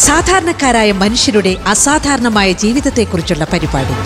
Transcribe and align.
സാധാരണക്കാരായ 0.00 0.92
മനുഷ്യരുടെ 0.92 1.56
അസാധാരണമായ 1.66 2.52
ജീവിതത്തെക്കുറിച്ചുള്ള 2.52 3.46
പരിപാടി. 3.52 3.96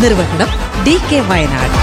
നിർവഹണം 0.00 0.50
ഡി 0.84 0.96
കെ 1.12 1.20
വയനാട്. 1.20 1.76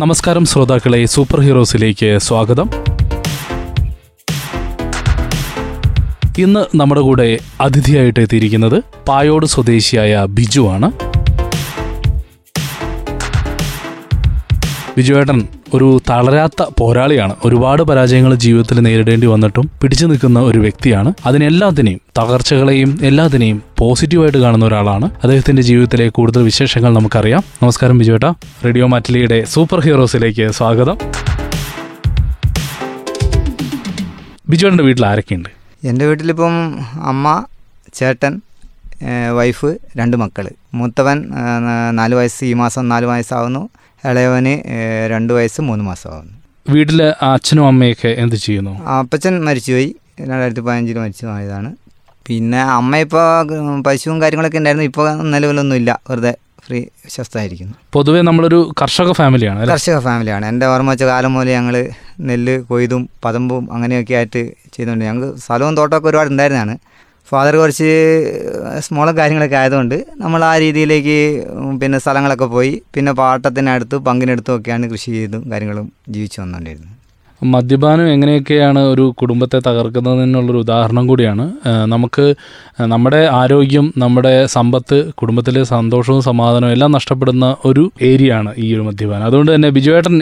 നമസ്കാരം 0.00 0.44
ശ്രോതാക്കളെ 0.44 1.06
സൂപ്പർ 1.06 1.40
ഹീറോസിലേക്ക് 1.40 2.18
സ്വാഗതം. 2.18 2.70
ഇന്ന് 6.38 6.76
നമ്മുടെ 6.76 7.00
കൂടെ 7.00 7.38
അതിഥിയായിട്ട് 7.60 8.20
എത്തിയിരിക്കുന്നത് 8.20 8.82
പായോട് 9.08 9.46
സ്വദേശിയായ 9.46 10.26
ബിജു 10.28 10.60
ആണ് 10.70 11.11
ബിജുവേട്ടൻ 14.96 15.38
ഒരു 15.74 15.86
തളരാത്ത 16.10 16.62
പോരാളിയാണ്. 16.78 17.34
ഒരുപാട് 17.44 17.82
പരാജയങ്ങൾ 17.82 18.34
ജീവിതത്തിൽ 18.34 18.80
നേരിടേണ്ടി 18.80 19.26
വന്നിട്ടും 19.26 19.70
പിടിച്ചു 19.82 20.06
നിൽക്കുന്ന 20.06 20.38
ഒരു 20.40 20.58
വ്യക്തിയാണ്. 20.58 21.12
അതിനെല്ലാത്തിനെയും 21.26 22.00
തകർച്ചകളെയും 22.18 22.98
എല്ലാത്തിനെയും 23.02 23.62
പോസിറ്റീവായിട്ട് 23.78 24.38
കാണുന്ന 24.38 24.64
ഒരാളാണ്. 24.64 25.06
അദ്ദേഹത്തിന്റെ 25.22 25.62
ജീവിതത്തിലെ 25.62 26.08
കൂടുതൽ 26.08 26.42
വിശേഷങ്ങൾ 26.42 26.94
നമുക്കറിയാം. 26.94 27.42
നമസ്കാരം 27.62 27.98
ബിജുവേട്ട 27.98 28.24
റേഡിയോ 28.64 28.86
മാറ്റിലിയുടെ 28.86 29.44
സൂപ്പർ 29.44 29.80
ഹീറോസിലേക്ക് 29.80 30.50
സ്വാഗതം. 30.50 30.98
ബിജുവേട്ടന്റെ 34.48 34.84
വീട്ടിൽ 34.84 35.06
ആരൊക്കെയുണ്ട്? 35.06 35.48
എന്റെ 35.84 36.06
വീട്ടിലിപ്പം 36.06 36.54
അമ്മ 37.02 37.44
ചേട്ടൻ 37.94 38.40
വൈഫ് 39.36 39.68
രണ്ട് 39.96 40.16
മക്കൾ 40.16 40.48
മൂത്തവൻ 40.74 41.18
നാല് 41.90 42.14
വയസ്സ് 42.14 42.44
ഈ 42.44 42.52
മാസം 42.52 42.88
നാല് 42.88 43.06
വയസ്സാവുന്നു. 43.06 43.68
ഇളയവന് 44.10 44.54
രണ്ടു 45.12 45.32
വയസ്സ് 45.38 45.60
മൂന്ന് 45.60 45.84
മാസമാകുന്നു 45.84 46.36
വീട്ടിലെ 46.70 47.06
അച്ഛനും 47.26 47.66
അമ്മയൊക്കെ 47.66 48.10
എന്ത് 48.22 48.36
ചെയ്യുന്നു? 48.36 48.72
അപ്പച്ചൻ 48.98 49.44
മരിച്ചുപോയി. 49.44 49.88
രണ്ടായിരത്തി 50.20 50.60
പതിനഞ്ചിൽ 50.60 50.98
മരിച്ചു 50.98 51.26
പോയതാണ്. 51.26 51.70
പിന്നെ 52.26 52.60
അമ്മ 52.62 52.96
ഇപ്പോൾ 52.96 53.24
പശുവും 53.86 54.22
കാര്യങ്ങളൊക്കെ 54.22 54.58
ഉണ്ടായിരുന്നു. 54.58 54.86
ഇപ്പോൾ 54.90 55.06
നിലവിലൊന്നും 55.34 55.76
ഇല്ല 55.76 56.00
വെറുതെ 56.10 56.32
ഫ്രീ 56.66 56.80
വിശ്വസ്തമായിരിക്കുന്നു 57.06 57.74
പൊതുവെ 57.92 58.20
നമ്മളൊരു 58.22 58.58
കർഷക 58.80 59.12
ഫാമിലിയാണ് 59.12 59.66
കർഷക 59.68 59.98
ഫാമിലിയാണ്. 59.98 60.46
എന്റെ 60.46 60.66
ഓർമ്മ 60.66 60.90
വെച്ച 60.90 61.04
കാലം 61.04 61.34
മുതൽ 61.34 61.50
ഞങ്ങൾ 61.50 61.76
നെല്ല് 62.20 62.54
കൊയ്തും 62.60 63.08
പതമ്പും 63.24 63.64
അങ്ങനെയൊക്കെ 63.74 64.14
ആയിട്ട് 64.14 64.42
ചെയ്തുകൊണ്ട് 64.74 65.04
ഞങ്ങൾക്ക് 65.04 65.40
സ്ഥലവും 65.40 65.76
തോട്ടമൊക്കെ 65.76 66.08
ഒരുപാട് 66.08 66.30
ഉണ്ടായിരുന്നതാണ്. 66.30 66.76
ഫാദർ 67.32 67.54
കുറച്ച് 67.56 67.90
സ്മോൾ 68.86 69.08
കാര്യങ്ങളൊക്കെ 69.18 69.56
ആയതുകൊണ്ട് 69.56 69.94
നമ്മൾ 70.22 70.40
ആ 70.44 70.54
രീതിയിലേക്ക് 70.64 71.18
പിന്നെ 71.82 71.98
സ്ഥലങ്ങളൊക്കെ 71.98 72.48
പോയി. 72.56 72.72
പിന്നെ 72.94 73.12
പാട്ടത്തിനടുത്ത് 73.12 73.98
പങ്കിനെടുത്തും 74.08 74.56
ഒക്കെയാണ് 74.58 74.90
കൃഷി 74.90 75.10
ചെയ്തും 75.18 75.44
കാര്യങ്ങളും 75.52 75.86
ജീവിച്ചു 76.14 76.40
വന്നുകൊണ്ടിരുന്നത്. 76.40 76.96
മദ്യപാനം 77.44 78.06
എങ്ങനെയൊക്കെയാണ് 78.12 78.78
ഒരു 78.78 79.14
കുടുംബത്തെ 79.20 79.58
തകർക്കുന്നതിനുള്ളൊരു 79.66 80.58
ഉദാഹരണം 80.58 81.06
കൂടിയാണ്. 81.06 81.44
നമുക്ക് 81.92 82.24
നമ്മുടെ 82.80 83.28
ആരോഗ്യം 83.40 83.86
നമ്മുടെ 83.98 84.46
സമ്പത്ത് 84.46 84.98
കുടുംബത്തിലെ 85.20 85.62
സന്തോഷവും 85.64 86.22
സമാധാനവും 86.22 86.72
എല്ലാം 86.72 86.92
നഷ്ടപ്പെടുന്ന 86.92 87.56
ഒരു 87.64 87.90
ഏരിയ 88.02 88.32
ആണ് 88.32 88.50
ഈ 88.58 88.74
ഒരു 88.74 88.82
മദ്യപാനം. 88.82 89.24
അതുകൊണ്ട് 89.24 89.54
തന്നെ 89.54 89.68
ബിജുവേട്ടൻ 89.68 90.16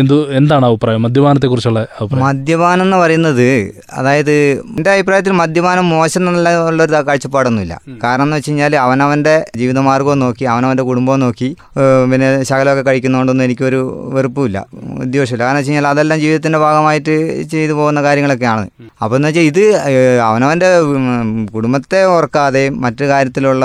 എന്തു 0.00 0.18
എന്താണ് 0.32 0.66
അഭിപ്രായം? 0.66 1.02
മദ്യപാനത്തെക്കുറിച്ചുള്ള 1.02 1.86
അഭിപ്രായം. 2.00 2.26
മദ്യപാനം 2.26 2.82
എന്ന് 2.82 2.96
പറയുന്നത് 2.96 3.48
അതായത് 3.92 4.34
എന്റെ 4.76 4.90
അഭിപ്രായത്തിൽ 4.90 5.32
മദ്യപാനം 5.32 5.88
മോശം 5.88 6.20
എന്നുള്ള 6.20 6.68
ഉള്ളൊരു 6.68 6.92
കാഴ്ചപ്പാടൊന്നുമില്ല. 7.08 7.80
കാരണം 8.04 8.24
എന്ന് 8.24 8.36
വെച്ച് 8.36 8.50
കഴിഞ്ഞാൽ 8.50 8.76
അവനവന്റെ 8.76 9.46
ജീവിതമാർഗവും 9.56 10.18
നോക്കി 10.18 10.44
അവനവന്റെ 10.44 10.82
കുടുംബവും 10.82 11.20
നോക്കി 11.20 11.56
പിന്നെ 12.12 12.42
ശകലമൊക്കെ 12.42 12.82
കഴിക്കുന്നതുകൊണ്ടൊന്നും 12.82 13.44
എനിക്കൊരു 13.44 14.10
വെറുപ്പുമില്ല 14.14 14.58
ഉദ്ദേശമില്ല 15.04 15.44
കാരണം 15.44 15.58
വെച്ച് 15.58 15.70
കഴിഞ്ഞാൽ 15.70 15.90
അതെല്ലാം 15.90 16.20
ജീവിതത്തിന്റെ 16.42 16.58
ഭാഗമായിട്ട് 16.66 17.14
ചെയ്തു 17.52 17.72
പോകുന്ന 17.78 18.00
കാര്യങ്ങളൊക്കെയാണ്. 18.06 18.64
അപ്പോൾ 19.02 19.16
എന്ന് 19.18 19.28
വെച്ചാൽ 19.28 19.46
ഇത് 19.50 19.64
അവനവന്റെ 20.28 20.70
കുടുംബത്തെ 21.54 22.00
ഓർക്കാതെ 22.14 22.62
മറ്റു 22.84 23.04
കാര്യത്തിലുള്ള 23.10 23.64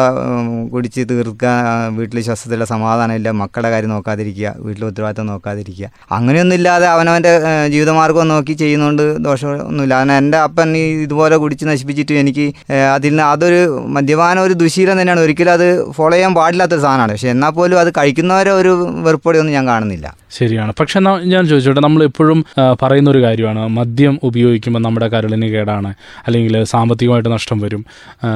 കുടിച്ച് 0.74 1.02
തീർക്കുക 1.12 1.54
വീട്ടിൽ 1.98 2.18
ശ്വസത്തിലുള്ള 2.28 2.66
സമാധാനമില്ല 2.74 3.30
മക്കളുടെ 3.42 3.70
കാര്യം 3.74 3.92
നോക്കാതിരിക്കുക 3.96 4.54
വീട്ടിലെ 4.66 4.86
ഉത്തരവാദിത്തം 4.92 5.28
നോക്കാതിരിക്കുക. 5.32 5.88
അങ്ങനെയൊന്നും 6.18 6.58
ഇല്ലാതെ 6.60 6.88
അവനവന്റെ 6.96 7.34
ജീവിതമാർഗം 7.74 8.28
നോക്കി 8.34 8.54
ചെയ്യുന്നതുകൊണ്ട് 8.62 9.04
ദോഷമൊന്നുമില്ല. 9.28 9.94
കാരണം 10.00 10.16
എന്റെ 10.22 10.40
അപ്പൻ 10.48 10.70
ഈ 10.82 10.86
ഇതുപോലെ 11.06 11.38
കുടിച്ച് 11.44 11.66
നശിപ്പിച്ചിട്ട് 11.72 12.14
എനിക്ക് 12.24 12.48
അതിൽ 12.96 13.14
നിന്ന് 13.14 13.26
അതൊരു 13.34 13.62
മദ്യപാനം 13.98 14.44
ഒരു 14.48 14.56
ദുശീലം 14.64 14.96
തന്നെയാണ്. 15.02 15.24
ഒരിക്കലും 15.28 15.54
അത് 15.58 15.68
ഫോളോ 15.98 16.14
ചെയ്യാൻ 16.18 16.34
പാടില്ലാത്തൊരു 16.40 16.86
സാധനമാണ്. 16.88 17.12
പക്ഷേ 17.16 17.32
എന്നാൽ 17.36 17.54
പോലും 17.58 17.80
അത് 17.84 17.92
കഴിക്കുന്നവരെ 18.00 18.54
ഒരു 18.62 18.74
വെറുപ്പോടെയൊന്നും 19.08 19.56
ഞാൻ 19.60 19.66
കാണുന്നില്ല. 19.74 20.08
ശരിയാണ്. 20.32 20.74
പക്ഷെ 20.80 21.00
ഞാൻ 21.00 21.48
ചോദിച്ചോട്ടെ 21.48 21.82
നമ്മൾ 21.82 22.04
എപ്പോഴും 22.04 22.46
പറയുന്ന 22.82 23.10
ഒരു 23.10 23.22
കാര്യമാണ്. 23.22 23.68
മദ്യം 23.68 24.20
ഉപയോഗിക്കുമ്പോൾ 24.24 24.80
നമ്മുടെ 24.80 25.08
കരളിന് 25.08 25.48
കേടാണ്. 25.48 25.94
അല്ലെങ്കിൽ 26.28 26.64
സാമ്പത്തികമായിട്ട് 26.64 27.30
നഷ്ടം 27.30 27.60
വരും. 27.60 27.86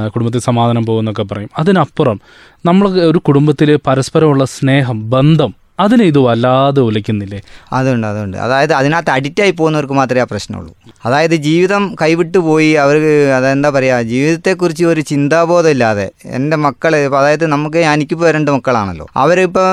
കുടുംബത്തിൽ 0.09 0.39
സമാധാനം 0.39 0.85
പോകുമെന്നൊക്കെ 0.85 1.23
പറയും. 1.23 1.49
അതിനപ്പുറം 1.57 2.19
നമ്മൾ 2.65 2.89
ഒരു 2.89 3.17
കുടുംബത്തിൽ 3.17 3.79
പരസ്പരമുള്ള 3.87 4.45
സ്നേഹം 4.45 5.09
ബന്ധം 5.09 5.60
അതിനെ 5.83 6.05
ഇത് 6.11 6.19
വല്ലാതെ 6.27 6.81
ഒലിക്കുന്നില്ലേ 6.87 7.39
അതുണ്ട് 7.73 8.07
അതുണ്ട്. 8.07 8.37
അതായത് 8.45 8.73
അതിനകത്ത് 8.79 9.11
അഡിക്റ്റായി 9.15 9.53
പോകുന്നവർക്ക് 9.59 9.95
മാത്രമേ 9.99 10.21
ആ 10.21 10.27
പ്രശ്നമുള്ളൂ. 10.31 10.71
അതായത് 11.05 11.35
ജീവിതം 11.47 11.83
കൈവിട്ടു 12.01 12.39
പോയി 12.47 12.71
അവർക്ക് 12.83 13.13
അതെന്താ 13.37 13.69
പറയുക 13.69 14.01
ജീവിതത്തെക്കുറിച്ച് 14.13 14.85
ഒരു 14.93 15.01
ചിന്താബോധം 15.11 15.71
ഇല്ലാതെ 15.75 16.07
എന്റെ 16.37 16.57
മക്കൾ 16.67 16.95
അതായത് 17.19 17.45
നമുക്ക് 17.55 17.81
എനിക്കിപ്പോൾ 17.93 18.29
രണ്ട് 18.37 18.51
മക്കളാണല്ലോ. 18.51 19.07
അവരിപ്പോൾ 19.23 19.67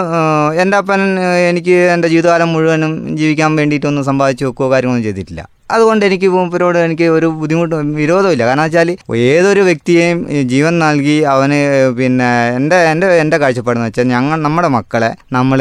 എന്റെ 0.62 0.76
അപ്പൻ 0.82 1.02
എനിക്ക് 1.50 1.76
എന്റെ 1.94 2.08
ജീവിതകാലം 2.14 2.52
മുഴുവനും 2.52 2.94
ജീവിക്കാൻ 3.20 3.56
വേണ്ടിയിട്ടൊന്നും 3.56 4.04
സമ്പാദിച്ചു 4.10 4.44
വെക്കുകയോ 4.44 4.70
കാര്യങ്ങളൊന്നും 4.72 5.08
ചെയ്തിട്ടില്ല. 5.08 5.42
അതുകൊണ്ട് 5.70 6.06
എനിക്ക് 6.06 6.28
മൂപ്പരോട് 6.28 6.78
എനിക്ക് 6.78 7.04
ഒരു 7.04 7.26
ബുദ്ധിമുട്ട് 7.26 7.74
വിരോധമില്ല 7.74 8.46
കാരണം 8.46 8.62
വെച്ചാൽ 8.62 8.90
ഏതൊരു 9.16 9.60
വ്യക്തിയെയും 9.60 10.18
ജീവൻ 10.42 10.78
നൽകി 10.78 11.20
അവന് 11.20 11.58
പിന്നെ 11.98 12.28
എന്റെ 12.56 12.76
എന്റെ 12.76 13.06
എന്റെ 13.18 13.38
കാഴ്ചപ്പാടെന്ന് 13.38 13.86
വെച്ചാൽ 13.86 14.06
ഞങ്ങൾ 14.08 14.40
നമ്മുടെ 14.40 14.68
മക്കളെ 14.68 15.10
നമ്മൾ 15.32 15.60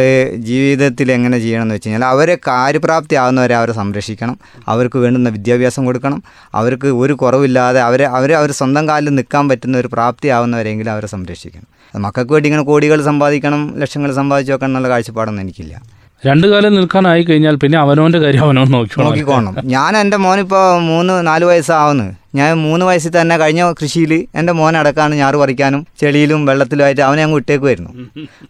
ജീവിതത്തിൽ 0.49 1.11
എങ്ങനെ 1.11 1.39
ചെയ്യണം 1.39 1.61
എന്ന് 1.61 1.75
വെച്ച് 1.75 1.89
കഴിഞ്ഞാൽ 1.89 2.07
അവരെ 2.09 2.37
കാര്യപ്രാപ്തി 2.47 3.15
ആകുന്നവരെ 3.15 3.55
അവരെ 3.55 3.73
സംരക്ഷിക്കണം. 3.73 4.39
അവർക്ക് 4.67 4.97
വേണ്ടുന്ന 4.97 5.29
വിദ്യാഭ്യാസം 5.29 5.85
കൊടുക്കണം. 5.85 6.23
അവർക്ക് 6.53 6.87
ഒരു 6.87 7.13
കുറവില്ലാതെ 7.13 7.81
അവരെ 7.81 8.05
അവരെ 8.05 8.35
അവർ 8.35 8.51
സ്വന്തം 8.51 8.87
കാലിൽ 8.89 9.15
നിൽക്കാൻ 9.15 9.49
പറ്റുന്ന 9.49 9.77
ഒരു 9.77 9.87
പ്രാപ്തി 9.87 10.27
ആവുന്നവരെങ്കിലും 10.27 10.91
അവരെ 10.91 11.07
സംരക്ഷിക്കണം. 11.07 11.67
മക്കൾക്ക് 11.93 12.33
വേണ്ടി 12.33 12.47
ഇങ്ങനെ 12.49 12.63
കോടികൾ 12.63 13.01
സമ്പാദിക്കണം 13.01 13.61
ലക്ഷങ്ങൾ 13.79 14.11
സമ്പാദിച്ചു 14.11 14.53
വെക്കണം 14.53 14.69
എന്നുള്ള 14.69 14.89
കാഴ്ചപ്പാടൊന്നും 14.89 15.41
എനിക്കില്ല. 15.41 15.96
രണ്ടു 16.23 16.47
കാലം 16.51 16.71
നിൽക്കാനായി 16.75 17.23
കഴിഞ്ഞാൽ 17.23 17.55
പിന്നെ 17.63 17.77
അവനോന്റെ 17.81 18.19
കാര്യം 18.21 18.43
അവനോ 18.45 18.61
നോക്കിക്കോണം. 18.75 19.51
ഞാൻ 19.73 19.91
ഞാൻ 19.95 19.95
മോൻ 19.97 20.17
മോനിപ്പോൾ 20.25 20.63
മൂന്ന് 20.87 21.13
നാല് 21.27 21.45
വയസ്സാവുന്നു. 21.49 22.07
ഞാൻ 22.39 22.49
മൂന്ന് 22.63 22.83
വയസ്സിൽ 22.87 23.11
തന്നെ 23.15 23.35
കഴിഞ്ഞ 23.41 23.61
കൃഷിയിൽ 23.79 24.11
എന്റെ 24.39 24.53
മോനടക്കാണ് 24.59 25.13
ഞാറ് 25.21 25.37
പറിക്കാനും 25.41 25.81
ചെളിയിലും 26.01 26.41
വെള്ളത്തിലുമായിട്ട് 26.49 27.03
അവനെ 27.07 27.21
അങ്ങ് 27.25 27.37
വിട്ടേക്കുമായിരുന്നു 27.39 27.91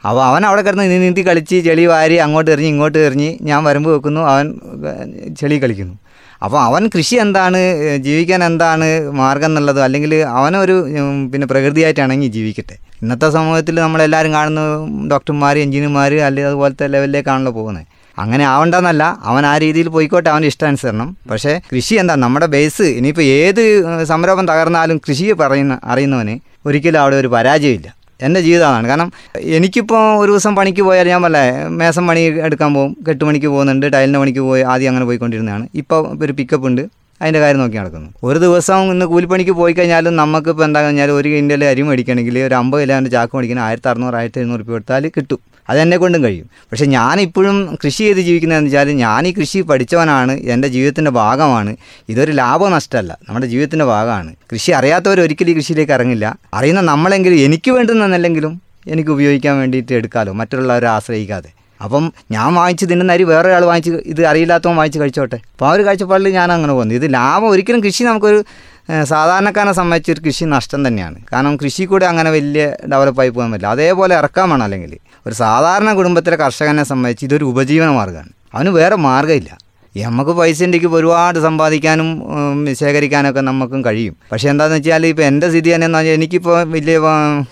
അപ്പോൾ 0.07 0.23
അവൻ 0.29 0.45
അവിടെ 0.49 0.61
കിടന്ന് 0.67 0.85
നീന്തി 1.05 1.23
കളിച്ച് 1.29 1.59
ചെളി 1.67 1.85
വാരി 1.91 2.17
അങ്ങോട്ട് 2.25 2.49
എറിഞ്ഞ് 2.55 2.71
ഇങ്ങോട്ട് 2.73 2.99
എറിഞ്ഞ് 3.07 3.29
ഞാൻ 3.49 3.61
വരുമ്പോൾ 3.69 3.93
വെക്കുന്നു 3.97 4.23
അവൻ 4.33 4.47
ചെളി 5.41 5.57
കളിക്കുന്നു. 5.63 5.95
അപ്പോൾ 6.45 6.59
അവൻ 6.67 6.83
കൃഷി 6.95 7.15
എന്താണ് 7.23 7.59
ജീവിക്കാൻ 8.07 8.41
എന്താണ് 8.47 8.87
മാർഗം 9.21 9.51
എന്നുള്ളത് 9.51 9.81
അല്ലെങ്കിൽ 9.85 10.13
അവനൊരു 10.39 10.75
പിന്നെ 11.31 11.47
പ്രകൃതിയായിട്ടാണെങ്കിൽ 11.51 12.31
ജീവിക്കട്ടെ. 12.37 12.75
ഇന്നത്തെ 13.01 13.29
സമൂഹത്തിൽ 13.37 13.75
നമ്മളെല്ലാവരും 13.85 14.31
കാണുന്ന 14.37 14.61
ഡോക്ടർമാർ 15.13 15.57
എഞ്ചിനീയർമാർ 15.65 16.13
അല്ലെങ്കിൽ 16.27 16.49
അതുപോലത്തെ 16.51 16.87
ലെവലിലേക്കാണല്ലോ 16.93 17.51
പോകുന്നത്. 17.59 17.85
അങ്ങനെ 18.17 18.43
ആവണ്ടെന്നല്ല 18.51 19.03
അവൻ 19.29 19.43
ആ 19.45 19.55
രീതിയിൽ 19.63 19.87
പോയിക്കോട്ടെ 19.95 20.29
അവന്റെ 20.29 20.49
ഇഷ്ടാനുസരണം. 20.53 21.09
പക്ഷേ 21.31 21.53
കൃഷി 21.73 21.95
എന്താ 22.01 22.15
നമ്മുടെ 22.25 22.47
ബേസ് 22.55 22.87
ഇനിയിപ്പോൾ 22.99 23.25
ഏത് 23.41 23.63
സംരംഭം 24.11 24.47
തകർന്നാലും 24.51 24.99
കൃഷിയെ 25.07 25.33
പറയുന്ന 25.33 25.79
അറിയുന്നവന് 25.83 26.35
ഒരിക്കലും 26.67 26.99
അവിടെ 27.01 27.15
ഒരു 27.15 27.29
പരാജയമില്ല. 27.35 27.96
എന്റെ 28.25 28.39
ജീവിതമാണ്. 28.47 28.85
കാരണം 28.91 29.09
എനിക്കിപ്പോൾ 29.57 30.03
ഒരു 30.21 30.29
ദിവസം 30.31 30.53
പണിക്ക് 30.59 30.83
പോയാൽ 30.87 31.07
ഞാൻ 31.13 31.21
പല 31.27 31.37
മേസം 31.79 32.07
പണി 32.09 32.21
എടുക്കാൻ 32.47 32.71
പോകും 32.77 32.93
കെട്ട് 33.07 33.23
മണിക്ക് 33.29 33.49
പോകുന്നുണ്ട് 33.53 33.85
ടൈലിന്റെ 33.95 34.19
പണിക്ക് 34.23 34.43
പോയി 34.49 34.63
ആദ്യം 34.73 34.91
അങ്ങനെ 34.91 35.05
പോയിക്കൊണ്ടിരുന്നതാണ്. 35.09 35.65
ഇപ്പോൾ 35.81 36.01
ഒരു 36.25 36.35
പിക്കപ്പ് 36.39 36.67
ഉണ്ട് 36.69 36.83
അതിന്റെ 37.21 37.39
കാര്യം 37.43 37.59
നോക്കി 37.63 37.77
നടക്കുന്നു. 37.81 38.09
ഒരു 38.29 38.39
ദിവസം 38.45 38.91
ഇന്ന് 38.93 39.05
കൂലിപ്പണിക്ക് 39.11 39.53
പോയി 39.59 39.73
കഴിഞ്ഞാലും 39.77 40.15
നമുക്ക് 40.21 40.49
ഇപ്പോൾ 40.53 40.65
എന്താ 40.67 40.81
കഴിഞ്ഞാൽ 40.85 41.11
ഒരു 41.19 41.27
കിന്റെ 41.33 41.55
അരി 41.73 41.83
മേടിക്കണമെങ്കിൽ 41.89 42.35
ഒരു 42.47 42.55
അമ്പത് 42.61 42.81
കിലോന്റെ 42.83 43.11
ചാക്ക് 43.15 43.33
മേടിക്കണം 43.37 43.63
ആയിരത്തി 43.67 43.89
അറുന്നൂറ് 43.91 44.17
ആയിരത്തി 44.19 44.39
എഴുന്നൂറ് 44.41 44.61
രൂപ 44.61 44.71
കൊടുത്താൽ 44.75 45.05
കിട്ടും. 45.15 45.39
അത് 45.69 45.79
എന്നെ 45.79 45.97
കൊണ്ടും 45.97 46.23
കഴിയും. 46.23 46.49
പക്ഷേ 46.71 46.85
ഞാനിപ്പോഴും 46.85 47.77
കൃഷി 47.85 47.97
ചെയ്ത് 47.97 48.19
ജീവിക്കുന്നതെന്ന് 48.19 48.67
വെച്ചാൽ 48.67 48.89
ഞാൻ 48.89 49.27
ഈ 49.27 49.33
കൃഷി 49.33 49.61
പഠിച്ചവനാണ് 49.61 50.31
എന്റെ 50.31 50.67
ജീവിതത്തിന്റെ 50.67 51.11
ഭാഗമാണ്. 51.11 51.75
ഇതൊരു 52.09 52.31
ലാഭം 52.31 52.71
നഷ്ടമല്ല. 52.71 53.17
നമ്മുടെ 53.29 53.45
ജീവിതത്തിന്റെ 53.45 53.85
ഭാഗമാണ്. 53.85 54.35
കൃഷി 54.53 54.71
അറിയാത്തവർ 54.71 55.21
ഒരിക്കലും 55.21 55.51
ഈ 55.51 55.53
കൃഷിയിലേക്ക് 55.53 55.91
ഇറങ്ങില്ല. 55.91 56.37
അറിയുന്ന 56.53 56.81
നമ്മളെങ്കിലും 56.81 57.39
എനിക്ക് 57.39 57.71
വേണ്ടുന്നല്ലെങ്കിലും 57.71 58.61
എനിക്ക് 58.87 59.09
ഉപയോഗിക്കാൻ 59.09 59.57
വേണ്ടിയിട്ട് 59.57 59.93
എടുക്കാമല്ലോ 59.93 60.33
മറ്റുള്ളവരെ 60.33 60.87
ആശ്രയിക്കാതെ. 60.87 61.49
അപ്പം 61.83 62.13
ഞാൻ 62.31 62.53
വാങ്ങിച്ച് 62.53 62.85
തിന്നുന്ന 62.85 63.13
അരി 63.13 63.23
വേറൊരാൾ 63.23 63.65
വാങ്ങിച്ച് 63.65 63.91
ഇത് 63.91 64.25
അറിയില്ലാത്തവൻ 64.25 64.75
വാങ്ങിച്ച് 64.75 64.99
കഴിച്ചോട്ടെ. 64.99 65.35
അപ്പോൾ 65.35 65.65
ആ 65.65 65.71
ഒരു 65.71 65.83
കാഴ്ചപ്പാടിൽ 65.83 66.29
ഞാൻ 66.29 66.51
അങ്ങനെ 66.51 66.73
പോകുന്നു. 66.73 66.95
ഇത് 66.95 67.13
ലാഭം 67.13 67.49
ഒരിക്കലും 67.49 67.83
കൃഷി 67.83 68.03
നമുക്കൊരു 68.03 68.43
സാധാരണക്കാരനെ 69.03 69.73
സംബന്ധിച്ച് 69.73 70.11
ഒരു 70.11 70.21
കൃഷി 70.21 70.45
നഷ്ടം 70.45 70.87
തന്നെയാണ്. 70.87 71.15
കാരണം 71.33 71.57
കൃഷി 71.57 71.83
കൂടെ 71.83 72.05
അങ്ങനെ 72.05 72.29
വലിയ 72.31 72.75
ഡെവലപ്പായി 72.93 73.29
പോകാൻ 73.29 73.51
പറ്റില്ല. 73.51 73.71
അതേപോലെ 73.71 74.15
ഇറക്കാൻ 74.15 74.49
വേണം 74.49 74.63
അല്ലെങ്കിൽ. 74.63 74.97
ഒരു 75.27 75.35
സാധാരണ 75.35 75.93
കുടുംബത്തിലെ 75.93 76.35
കർഷകനെ 76.35 76.83
സംബന്ധിച്ച് 76.83 77.25
ഇതൊരു 77.25 77.45
ഉപജീവന 77.45 77.89
മാർഗമാണ്. 77.89 78.29
അവന് 78.53 78.69
വേറെ 78.69 78.95
മാർഗമില്ല. 78.95 79.57
നമുക്ക് 79.95 80.31
പൈസ 80.31 80.63
ഉണ്ടെങ്കിൽ 80.63 80.87
ഒരുപാട് 80.87 81.39
സമ്പാദിക്കാനും 81.39 82.27
ശേഖരിക്കാനൊക്കെ 82.79 83.41
നമുക്കും 83.41 83.85
കഴിയും. 83.85 84.15
പക്ഷേ 84.31 84.49
എന്താണെന്ന് 84.49 84.77
വെച്ചാൽ 84.77 85.05
ഇപ്പോൾ 85.05 85.21
എന്റെ 85.21 85.49
സ്ഥിതി 85.49 85.75
തന്നെ 85.75 85.85
എന്ന് 85.85 85.97
പറഞ്ഞാൽ 85.97 86.13
എനിക്കിപ്പോൾ 86.13 86.63
വലിയ 86.63 86.99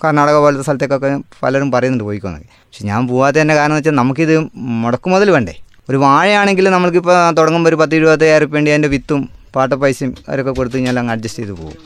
കർണാടക 0.06 0.36
പോലത്തെ 0.36 0.64
സ്ഥലത്തേക്കൊക്കെ 0.64 1.20
പലരും 1.44 1.72
പറയുന്നുണ്ട് 1.72 2.04
പോയിക്കോന്നൊക്കെ. 2.04 2.48
പക്ഷെ 2.48 2.86
ഞാൻ 2.86 3.08
പോകാത്തതിന്റെ 3.08 3.56
കാരണം 3.56 3.72
എന്ന് 3.72 3.78
വെച്ചാൽ 3.78 3.92
നമുക്കിത് 3.92 4.50
മുടക്കുമുതൽ 4.56 5.32
വേണ്ടേ. 5.32 5.56
ഒരു 5.90 5.98
വാഴയാണെങ്കിൽ 5.98 6.70
നമ്മൾക്കിപ്പോൾ 6.70 7.32
തുടങ്ങുമ്പോൾ 7.32 7.70
ഒരു 7.70 7.76
പത്ത് 7.76 7.96
ഇരുപത്തയ്യായിരം 7.96 8.46
റുപ്യ 8.46 8.72
അതിന്റെ 8.72 8.88
വിത്തും 8.88 9.30
പാട്ട 9.58 9.74
പൈസയും 9.84 10.12
അവരൊക്കെ 10.30 10.54
കൊടുത്തു 10.60 10.76
കഴിഞ്ഞാൽ 10.78 11.00
അങ്ങ് 11.02 11.14
അഡ്ജസ്റ്റ് 11.16 11.42
ചെയ്ത് 11.44 11.54
പോകും. 11.62 11.78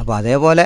അപ്പോൾ 0.00 0.14
അതേപോലെ 0.20 0.64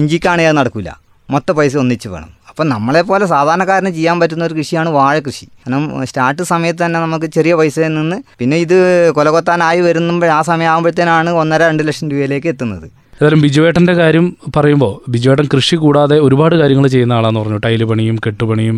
ഇഞ്ചിക്കാണെങ്കിൽ 0.00 0.50
അത് 0.50 0.58
നടക്കില്ല 0.60 0.90
മൊത്ത 1.34 1.50
പൈസ 1.58 1.74
ഒന്നിച്ച് 1.84 2.08
വേണം. 2.14 2.30
അപ്പം 2.50 2.66
നമ്മളെപ്പോലെ 2.74 3.24
സാധാരണക്കാരന് 3.32 3.90
ചെയ്യാൻ 3.96 4.16
പറ്റുന്ന 4.20 4.44
ഒരു 4.48 4.54
കൃഷിയാണ് 4.58 4.90
വാഴ 4.96 5.16
കൃഷി. 5.26 5.44
കാരണം 5.58 5.82
സ്റ്റാർട്ട് 6.10 6.44
സമയത്ത് 6.52 6.80
തന്നെ 6.84 6.98
നമുക്ക് 7.04 7.28
ചെറിയ 7.36 7.52
പൈസയിൽ 7.60 7.92
നിന്ന് 7.98 8.16
പിന്നെ 8.40 8.56
ഇത് 8.64 8.76
കൊലകൊത്താനായി 9.16 9.80
വരുമ്പോൾ 9.88 10.30
ആ 10.38 10.40
സമയം 10.48 10.70
ആകുമ്പോഴത്തേനാണ് 10.72 11.32
ഒന്നര 11.42 11.62
രണ്ട് 11.70 11.82
ലക്ഷം 11.88 12.08
രൂപയിലേക്ക് 12.12 12.48
എത്തുന്നത്. 12.54 12.88
ഏതായാലും 13.18 13.40
ബിജുവേട്ടന്റെ 13.40 13.92
കാര്യം 13.92 14.26
പറയുമ്പോൾ 14.56 15.10
ബിജുവേട്ടൻ 15.10 15.46
കൃഷി 15.54 15.76
കൂടാതെ 15.76 16.16
ഒരുപാട് 16.20 16.54
കാര്യങ്ങൾ 16.54 16.86
ചെയ്യുന്ന 16.86 17.12
ആളാന്ന് 17.12 17.40
പറഞ്ഞു. 17.40 17.58
ടൈൽ 17.58 17.84
പണിയും 17.84 18.16
കെട്ടുപണിയും 18.26 18.76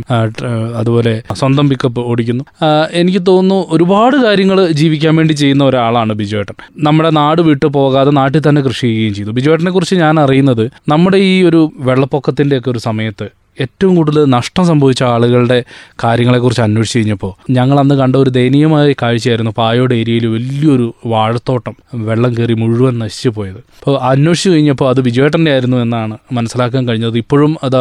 അതുപോലെ 0.76 1.12
സ്വന്തം 1.32 1.68
പിക്കപ്പ് 1.68 2.00
ഓടിക്കുന്നു. 2.00 2.44
എനിക്ക് 2.92 3.22
തോന്നുന്നു 3.28 3.66
ഒരുപാട് 3.70 4.16
കാര്യങ്ങൾ 4.16 4.60
ജീവിക്കാൻ 4.70 5.16
വേണ്ടി 5.16 5.32
ചെയ്യുന്ന 5.32 5.64
ഒരാളാണ് 5.64 6.12
ബിജുവേട്ടൻ. 6.12 6.56
നമ്മുടെ 6.78 7.10
നാട് 7.10 7.42
വിട്ടു 7.42 7.66
പോകാതെ 7.66 8.10
നാട്ടിൽ 8.10 8.42
തന്നെ 8.48 8.62
കൃഷി 8.62 8.86
ചെയ്യുകയും 8.86 9.14
ചെയ്തു. 9.14 9.30
ബിജുവേട്ടനെ 9.30 9.70
കുറിച്ച് 9.70 9.94
ഞാൻ 9.94 10.20
അറിയുന്നത് 10.20 10.64
നമ്മുടെ 10.88 11.16
ഈ 11.16 11.42
ഒരു 11.42 11.60
വെള്ളപ്പൊക്കത്തിന്റെ 11.76 12.58
ഒക്കെ 12.58 12.70
ഒരു 12.70 12.78
സമയത്ത് 12.78 13.28
ഏറ്റവും 13.60 13.96
കൂടുതൽ 13.96 14.24
നഷ്ടം 14.24 14.64
സംഭവിച്ച 14.66 15.02
ആളുകളുടെ 15.02 15.58
കാര്യങ്ങളെക്കുറിച്ച് 16.04 16.62
അന്വേഷിച്ച് 16.62 16.98
കഴിഞ്ഞപ്പോൾ 16.98 17.32
ഞങ്ങൾ 17.58 17.78
അന്ന് 17.78 17.94
കണ്ട 17.94 18.16
ഒരു 18.16 18.30
ദയനീയമായ 18.30 18.94
കാഴ്ചയായിരുന്നു 19.02 19.52
പായോട് 19.58 19.94
ഏരിയയിൽ 19.94 20.26
വലിയൊരു 20.26 20.94
വാഴത്തോട്ടം 21.06 21.74
വെള്ളം 22.08 22.32
കയറി 22.38 22.54
മുഴുവൻ 22.54 22.98
നശിച്ചു 22.98 23.28
പോയത്. 23.28 23.60
അപ്പോൾ 23.80 23.96
അന്വേഷിച്ച് 24.10 24.50
കഴിഞ്ഞപ്പോൾ 24.50 24.88
അത് 24.90 25.00
വിജയേട്ടന്റെ 25.00 25.52
ആയിരുന്നു 25.54 25.76
എന്നാണ് 25.76 26.16
മനസ്സിലാക്കാൻ 26.32 26.88
കഴിഞ്ഞത്. 26.88 27.16
ഇപ്പോഴും 27.16 27.56
അത് 27.62 27.80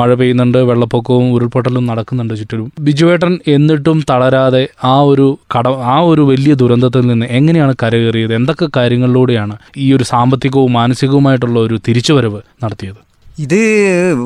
മഴ 0.00 0.10
പെയ്യുന്നുണ്ട് 0.14 0.58
വെള്ളപ്പൊക്കവും 0.58 1.32
ഉരുൾപൊട്ടലും 1.32 1.86
നടക്കുന്നുണ്ട് 1.86 2.34
ചുറ്റിലും. 2.40 2.68
ബിജുവേട്ടൻ 2.80 3.38
എന്നിട്ടും 3.48 4.04
തളരാതെ 4.10 4.68
ആ 4.84 5.00
ഒരു 5.12 5.26
കട 5.56 5.68
ആ 5.94 5.96
ഒരു 6.10 6.22
വലിയ 6.32 6.54
ദുരന്തത്തിൽ 6.54 7.06
നിന്ന് 7.06 7.26
എങ്ങനെയാണ് 7.38 7.74
കരകയറിയത്? 7.82 8.34
എന്തൊക്കെ 8.34 8.68
കാര്യങ്ങളിലൂടെയാണ് 8.76 9.56
ഈ 9.76 9.88
ഒരു 9.92 10.04
സാമ്പത്തികവും 10.04 10.72
മാനസികവുമായിട്ടുള്ള 10.72 11.58
ഒരു 11.60 11.78
തിരിച്ചുവരവ് 11.88 12.40
നടത്തിയത്? 12.64 13.00
ഇത് 13.44 13.58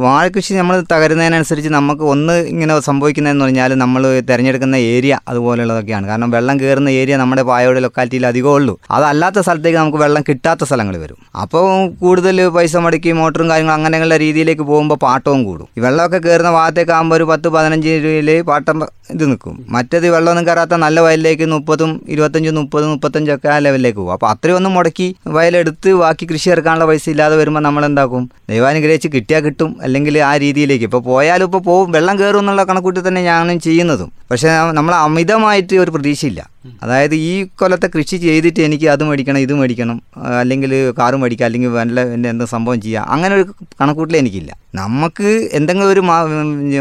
വാഴക്കൃഷി 0.03 0.53
നമ്മൾ 0.59 0.75
തകരുന്നതിനനുസരിച്ച് 0.91 1.71
നമുക്ക് 1.77 2.05
ഒന്ന് 2.13 2.35
ഇങ്ങനെ 2.51 2.75
സംഭവിക്കുന്നതെന്ന് 2.89 3.45
പറഞ്ഞാൽ 3.45 3.71
നമ്മൾ 3.81 4.03
തിരഞ്ഞെടുക്കുന്ന 4.29 4.77
ഏരിയ 4.93 5.15
അതുപോലെയുള്ളതൊക്കെയാണ് 5.31 6.07
കാരണം 6.11 6.31
വെള്ളം 6.35 6.57
കയറുന്ന 6.61 6.91
ഏരിയ 7.01 7.15
നമ്മുടെ 7.23 7.43
പായോട് 7.49 7.79
ലൊക്കാലിറ്റിയിൽ 7.85 8.27
അധികമേ 8.31 8.53
ഉള്ളൂ. 8.59 8.75
അതല്ലാത്ത 8.97 9.39
സ്ഥലത്തേക്ക് 9.47 9.79
നമുക്ക് 9.81 10.01
വെള്ളം 10.05 10.25
കിട്ടാത്ത 10.29 10.69
സ്ഥലങ്ങൾ 10.69 10.97
വരും. 11.05 11.19
അപ്പോൾ 11.43 11.67
കൂടുതൽ 12.03 12.39
പൈസ 12.59 12.77
മുടക്കി 12.85 13.13
മോട്ടറും 13.21 13.51
കാര്യങ്ങളും 13.53 13.77
അങ്ങനെയുള്ള 13.79 14.19
രീതിയിലേക്ക് 14.25 14.67
പോകുമ്പോൾ 14.71 15.01
പാട്ടവും 15.07 15.43
കൂടും. 15.49 15.69
ഈ 15.79 15.83
വെള്ളമൊക്കെ 15.87 16.21
കയറുന്ന 16.29 16.53
ഭാഗത്തേക്ക് 16.59 16.95
ആകുമ്പോൾ 16.99 17.17
ഒരു 17.19 17.27
പത്ത് 17.33 17.51
പതിനഞ്ച് 17.57 17.97
രൂപയിൽ 18.07 18.31
പാട്ടം 18.53 18.79
ഇത് 19.15 19.27
നിൽക്കും. 19.33 19.57
മറ്റേത് 19.77 20.09
വെള്ളമൊന്നും 20.15 20.47
കയറാത്ത 20.51 20.75
നല്ല 20.85 20.99
വയലിലേക്ക് 21.09 21.47
മുപ്പതും 21.57 21.93
ഇരുപത്തഞ്ചും 22.15 22.59
മുപ്പതും 22.63 22.91
മുപ്പത്തഞ്ചൊക്കെ 22.95 23.49
ആ 23.57 23.59
ലെവലിലേക്ക് 23.67 24.01
പോകും. 24.01 24.15
അപ്പോൾ 24.17 24.31
അത്രയൊന്നും 24.33 24.75
മുടക്കി 24.79 25.09
വയലെടുത്ത് 25.39 25.91
ബാക്കി 26.05 26.25
കൃഷി 26.33 26.49
ഇറക്കാനുള്ള 26.55 26.89
പൈസ 26.93 27.05
ഇല്ലാതെ 27.17 27.37
വരുമ്പോൾ 27.43 27.65
നമ്മൾ 27.69 27.85
എന്താക്കും 27.91 28.25
ദൈവാനുഗ്രഹിച്ച് 28.51 29.00
കിട്ടിയാൽ 29.09 29.43
കിട്ടും 29.43 29.77
അല്ലെങ്കിൽ 29.83 30.19
ആ 30.19 30.37
രീതിയിലേക്ക്. 30.37 30.85
ഇപ്പോൾ 30.85 31.03
പോയാലും 31.03 31.45
ഇപ്പോൾ 31.45 31.59
പോവും 31.59 31.93
വെള്ളം 31.93 32.19
കയറും 32.19 32.39
എന്നുള്ള 32.39 32.65
കണക്കൂട്ടി 32.65 33.09
തന്നെ 33.09 33.23
ഞാനും 33.23 33.61
ചെയ്യുന്നതും. 33.61 34.13
പക്ഷേ 34.31 34.49
നമ്മൾ 34.73 34.95
അമിതമായിട്ട് 34.95 35.77
ഒരു 35.77 35.91
പ്രതീക്ഷയില്ല. 35.91 36.51
അതായത് 36.83 37.15
ഈ 37.29 37.33
കൊല്ലത്തെ 37.61 37.89
കൃഷി 37.95 38.17
ചെയ്തിട്ട് 38.25 38.61
എനിക്ക് 38.69 38.87
അത് 38.95 39.03
മേടിക്കണം 39.09 39.41
ഇത് 39.45 39.53
മേടിക്കണം 39.61 39.99
അല്ലെങ്കിൽ 40.41 40.73
കാറ് 40.99 41.17
മേടിക്കുക 41.23 41.47
അല്ലെങ്കിൽ 41.49 41.71
വല്ല 41.77 42.01
എന്ത് 42.33 42.45
സംഭവം 42.55 42.81
ചെയ്യുക 42.85 43.07
അങ്ങനെ 43.15 43.33
ഒരു 43.39 43.45
കണക്കൂട്ടിൽ 43.83 44.17
എനിക്കില്ല. 44.23 44.51
നമുക്ക് 44.81 45.29
എന്തെങ്കിലും 45.59 45.89
ഒരു 45.91 46.03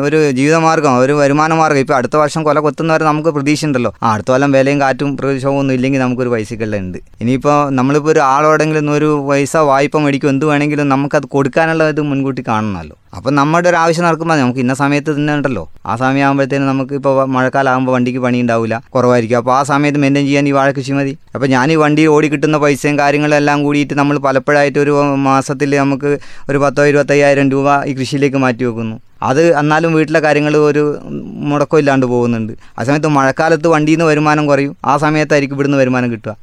ഒരു 0.08 0.18
ജീവിതമാർഗം 0.40 0.98
ഒരു 1.04 1.14
വരുമാന 1.22 1.54
മാർഗം 1.62 1.82
ഇപ്പോൾ 1.84 1.96
അടുത്ത 2.00 2.16
വർഷം 2.24 2.42
കൊല 2.48 2.60
കൊത്തുന്ന 2.66 2.94
വരെ 2.96 3.06
നമുക്ക് 3.10 3.32
പ്രതീക്ഷ 3.38 3.64
ഉണ്ടല്ലോ 3.70 3.92
ആ 4.04 4.12
അടുത്ത 4.16 4.30
കൊല്ലം 4.34 4.52
വിലയും 4.58 4.80
കാറ്റും 4.84 5.12
പ്രദേശവും 5.22 5.58
ഒന്നും 5.62 5.76
ഇല്ലെങ്കിൽ 5.78 6.02
നമുക്കൊരു 6.06 6.34
പൈസക്കുള്ള 6.36 6.78
ഉണ്ട് 6.84 7.00
ഇനിയിപ്പോൾ 7.22 7.58
നമ്മളിപ്പോൾ 7.80 8.12
ഒരു 8.16 8.22
ആളോടെങ്കിലും 8.34 8.92
ഒരു 8.98 9.10
പൈസ 9.30 9.56
വായ്പ 9.72 9.98
മേടിക്കും 10.06 10.32
എന്ത് 10.34 10.46
വേണമെങ്കിലും 10.52 10.90
നമുക്കത് 10.96 11.28
കൊടുക്കാനുള്ള 11.36 11.90
ഇത് 11.94 12.02
മുൻകൂട്ടി 12.12 12.44
കാണണമല്ലോ. 12.52 12.96
അപ്പം 13.18 13.36
നമ്മുടെ 13.36 13.70
ഒരു 13.70 13.76
ആവശ്യം 13.76 14.04
നടക്കുമ്പോൾ 14.06 14.38
നമുക്ക് 14.40 14.60
ഇന്ന 14.60 14.74
സമയത്ത് 14.74 15.16
തന്നെ 15.16 15.34
ഉണ്ടല്ലോ. 15.36 15.70
ആ 15.86 15.96
സമയമാകുമ്പോഴത്തേനും 15.96 16.68
നമുക്ക് 16.68 16.94
ഇപ്പോൾ 16.94 17.26
മഴക്കാലം 17.36 17.72
ആകുമ്പോൾ 17.72 17.92
വണ്ടിക്ക് 17.92 18.20
പണി 18.20 18.42
ഉണ്ടാവില്ല 18.42 18.82
കുറവായിരിക്കും. 18.96 19.38
അപ്പോൾ 19.38 19.54
ആ 19.58 19.64
സമയത്ത് 19.64 20.00
മെയിന്റെയിൻ 20.00 20.26
ചെയ്യാൻ 20.26 20.48
ഈ 20.48 20.52
വാഴ 20.52 20.72
കൃഷി 20.72 20.92
മതി. 20.92 21.18
അപ്പോൾ 21.36 21.48
ഞാൻ 21.48 21.72
ഈ 21.72 21.76
വണ്ടി 21.76 22.06
ഓടി 22.06 22.28
കിട്ടുന്ന 22.28 22.58
പൈസയും 22.58 23.00
കാര്യങ്ങളെല്ലാം 23.00 23.64
കൂടിയിട്ട് 23.64 23.94
നമ്മൾ 23.94 24.18
പലപ്പോഴായിട്ട് 24.18 24.80
ഒരു 24.80 24.92
മാസത്തിൽ 25.16 25.76
നമുക്ക് 25.76 26.20
ഒരു 26.50 26.58
പത്തോ 26.58 26.86
ഇരുപത്തയ്യായിരം 26.86 27.50
രൂപ 27.52 27.84
ഈ 27.84 27.94
കൃഷിയിലേക്ക് 27.94 28.38
മാറ്റി 28.38 28.64
വെക്കുന്നു. 28.64 29.00
അത് 29.24 29.60
എന്നാലും 29.60 29.94
വീട്ടിലെ 29.94 30.20
കാര്യങ്ങൾ 30.20 30.58
ഒരു 30.58 30.84
മുടക്കം 31.22 31.80
ഇല്ലാണ്ട് 31.80 32.06
പോകുന്നുണ്ട്. 32.06 32.54
ആ 32.80 32.84
സമയത്ത് 32.84 33.08
മഴക്കാലത്ത് 33.08 33.68
വണ്ടിയിൽ 33.68 33.98
നിന്ന് 33.98 34.12
വരുമാനം 34.12 34.46
കുറയും. 34.48 34.78
ആ 34.86 34.98
സമയത്തായിരിക്കും 34.98 35.56
ഇവിടുന്ന് 35.56 35.78
വരുമാനം 35.78 36.12
കിട്ടുക. 36.12 36.36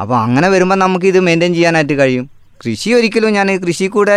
അപ്പോൾ 0.00 0.16
അങ്ങനെ 0.16 0.48
വരുമ്പോൾ 0.48 0.74
നമുക്ക് 0.74 1.06
ഇത് 1.06 1.20
മെയിന്റെയിൻ 1.20 1.54
ചെയ്യാനായിട്ട് 1.54 1.92
കഴിയും. 1.92 2.33
കൃഷി 2.64 2.90
ഒരിക്കലും 2.96 3.30
ഞാൻ 3.34 3.48
കൃഷി 3.62 3.86
കൂടെ 3.94 4.16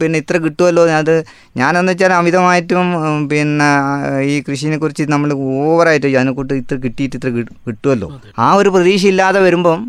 പിന്നെ 0.00 0.18
ഇത്ര 0.22 0.36
കിട്ടുമല്ലോ 0.42 0.82
അത് 0.96 1.14
ഞാനെന്ന് 1.56 1.92
വെച്ചാൽ 1.92 2.12
അമിതമായിട്ടും 2.16 2.88
പിന്നെ 3.30 3.68
ഈ 4.26 4.36
കൃഷിനെ 4.46 4.76
കുറിച്ച് 4.80 5.04
നമ്മൾ 5.12 5.30
ഓവറായിട്ട് 5.62 6.06
അതിനെക്കൂട്ട് 6.12 6.54
ഇത്ര 6.60 6.76
കിട്ടിയിട്ട് 6.82 7.16
ഇത്ര 7.18 7.30
കിട്ട- 7.36 7.54
കിട്ടുമല്ലോ 7.68 8.08
ആ 8.40 8.48
ഒരു 8.58 8.70
പ്രതീക്ഷ 8.74 9.04
ഇല്ലാതെ 9.10 9.40
വരുമ്പം 9.44 9.80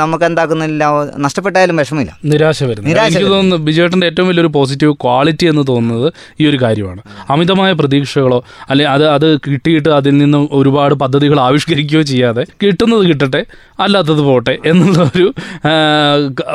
നമുക്ക് 0.00 0.26
എന്താക്കുന്നില്ല 0.28 0.84
നഷ്ടപ്പെട്ടാലും 1.24 1.76
വിഷമില്ല 1.80 2.12
നിരാശ 2.30 2.58
വരുന്നു 2.64 2.88
നിരാശ 2.90 3.12
എനിക്ക് 3.12 3.32
തോന്നുന്നു 3.32 3.58
ബിജുവേട്ടന്റെ 3.66 4.08
ഏറ്റവും 4.10 4.28
വലിയൊരു 4.30 4.52
പോസിറ്റീവ് 4.56 4.94
ക്വാളിറ്റി 5.04 5.46
എന്ന് 5.50 5.64
തോന്നുന്നത് 5.68 6.08
ഈ 6.40 6.46
ഒരു 6.46 6.58
കാര്യമാണ്. 6.60 7.00
അമിതമായ 7.34 7.70
പ്രതീക്ഷകളോ 7.78 8.38
അല്ലെ 8.70 8.84
അത് 8.90 9.04
അത് 9.10 9.26
കിട്ടിയിട്ട് 9.46 9.90
അതിൽ 9.96 10.14
നിന്ന് 10.18 10.38
ഒരുപാട് 10.54 10.72
പദ്ധതികൾ 11.02 11.38
ആവിഷ്കരിക്കുകയോ 11.44 12.02
ചെയ്യാതെ 12.08 12.42
കിട്ടുന്നത് 12.62 13.04
കിട്ടട്ടെ 13.06 13.42
അല്ലാത്തത് 13.80 14.22
പോട്ടെ 14.26 14.54
എന്നുള്ള 14.70 14.98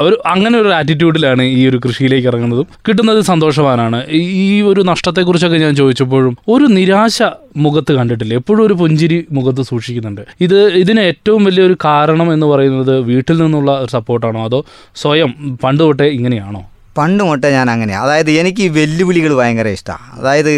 ഒരു 0.02 0.16
അങ്ങനെ 0.30 0.56
ഒരു 0.60 0.70
ആറ്റിറ്റ്യൂഡിലാണ് 0.90 1.44
ഈ 1.58 1.62
ഒരു 1.70 1.78
കൃഷിയിലേക്ക് 1.86 2.28
ഇറങ്ങുന്നതും 2.28 2.68
കിട്ടുന്നത് 2.88 3.20
സന്തോഷവാനാണ്. 3.22 3.98
ഈ 4.12 4.62
ഒരു 4.62 4.82
നഷ്ടത്തെക്കുറിച്ചൊക്കെ 4.82 5.58
ഞാൻ 5.58 5.74
ചോദിച്ചപ്പോഴും 5.76 6.34
ഒരു 6.48 6.66
നിരാശ 6.78 7.18
മുഖത്ത് 7.58 7.92
കണ്ടിട്ടില്ല. 7.94 8.34
എപ്പോഴും 8.34 8.62
ഒരു 8.66 8.76
പുഞ്ചിരി 8.82 9.20
മുഖത്ത് 9.32 9.62
സൂക്ഷിക്കുന്നുണ്ട്. 9.62 10.24
ഇത് 10.42 10.58
ഇതിന് 10.84 11.02
ഏറ്റവും 11.12 11.44
വലിയൊരു 11.44 11.76
കാരണം 11.86 12.34
എന്ന് 12.34 12.48
പറയുന്നത് 12.54 12.94
വീട്ടിൽ 13.12 13.38
നിന്നുള്ള 13.44 13.72
ഒരു 13.84 13.92
സപ്പോർട്ടാണോ 13.92 14.42
അതോ 14.44 14.62
സ്വയം 14.96 15.32
പണ്ട് 15.64 15.84
തൊട്ടേ 15.84 16.08
ഇങ്ങനെയാണോ? 16.18 16.62
പണ്ട് 16.98 17.22
മുട്ട 17.28 17.46
ഞാൻ 17.56 17.68
അങ്ങനെയാണ് 17.74 18.04
അതായത് 18.06 18.30
എനിക്ക് 18.40 18.64
വെല്ലുവിളികൾ 18.78 19.32
ഭയങ്കര 19.40 19.68
ഇഷ്ടമാണ് 19.78 20.06
അതായത് 20.20 20.50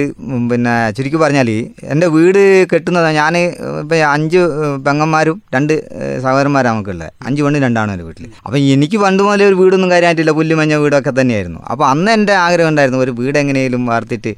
പിന്നെ 0.52 0.74
ചുരുക്കി 0.98 1.18
പറഞ്ഞാൽ 1.24 1.50
എന്റെ 1.94 2.08
വീട് 2.16 2.40
കെട്ടുന്നത് 2.72 3.08
ഞാൻ 3.20 3.34
ഇപ്പം 3.38 3.98
അഞ്ച് 4.14 4.42
പെങ്ങന്മാരും 4.86 5.38
രണ്ട് 5.56 5.74
സഹോദരന്മാരാണ് 6.26 6.76
നമുക്കുള്ളത്. 6.76 7.12
അഞ്ച് 7.28 7.42
പെണ്ണും 7.44 7.62
രണ്ടാണ് 7.66 7.92
എന്റെ 7.96 8.06
വീട്ടിൽ 8.10 8.26
അപ്പം 8.46 8.60
എനിക്ക് 8.76 9.00
പണ്ട് 9.04 9.22
മുതലേ 9.28 9.48
ഒരു 9.52 9.60
വീടൊന്നും 9.62 9.92
കാര്യമായിട്ടില്ല 9.96 10.34
പുല്ലുമഞ്ഞ 10.40 10.76
വീടൊക്കെ 10.86 11.14
തന്നെയായിരുന്നു. 11.20 11.62
അപ്പോൾ 11.72 11.88
അന്ന് 11.92 12.12
എന്റെ 12.18 12.36
ആഗ്രഹം 12.46 12.72
ഉണ്ടായിരുന്നു 12.74 13.02
ഒരു 13.06 13.14
വീട് 13.22 13.40
എങ്ങനെയും 13.44 13.86
വാർത്തിട്ട് 13.92 14.34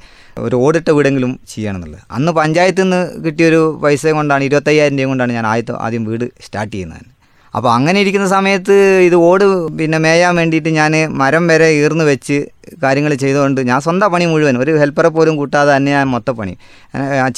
ഒരു 0.48 0.56
ഓടിട്ട 0.66 0.90
വീടെങ്കിലും 0.98 1.34
ചെയ്യണം 1.54 1.80
എന്നുള്ളത് 1.80 2.06
അന്ന് 2.18 2.32
പഞ്ചായത്തിൽ 2.42 2.86
നിന്ന് 2.86 3.02
കിട്ടിയൊരു 3.26 3.64
പൈസ 3.84 4.14
കൊണ്ടാണ് 4.20 4.44
ഇരുപത്തയ്യായിരം 4.50 5.00
രൂപ 5.00 5.10
കൊണ്ടാണ് 5.14 5.34
ഞാൻ 5.40 5.48
ആദ്യത്തെ 5.54 5.76
ആദ്യം 5.88 6.06
വീട് 6.12 6.26
സ്റ്റാർട്ട് 6.46 6.74
ചെയ്യുന്നത്. 6.76 7.10
അപ്പോൾ 7.58 7.70
അങ്ങനെ 7.78 7.98
ഇരിക്കുന്ന 8.04 8.28
സമയത്ത് 8.36 8.76
ഇത് 9.08 9.16
ഓട് 9.30 9.46
പിന്നെ 9.80 9.98
മേയാൻ 10.06 10.34
വേണ്ടിയിട്ട് 10.40 10.72
ഞാൻ 10.80 10.94
മരം 11.22 11.44
വരെ 11.52 11.68
ഈർന്ന് 11.80 12.06
വെച്ച് 12.12 12.38
കാര്യങ്ങൾ 12.84 13.14
ചെയ്തുകൊണ്ട് 13.24 13.60
ഞാൻ 13.72 13.80
സ്വന്തം 13.88 14.12
പണി 14.14 14.28
മുഴുവൻ 14.32 14.58
ഒരു 14.64 14.72
ഹെൽപ്പറെ 14.84 15.10
പോലും 15.18 15.36
കൂട്ടാതെ 15.42 15.72
തന്നെ 15.76 15.92
ഞാൻ 15.98 16.08
മൊത്തം 16.16 16.36
പണി 16.40 16.54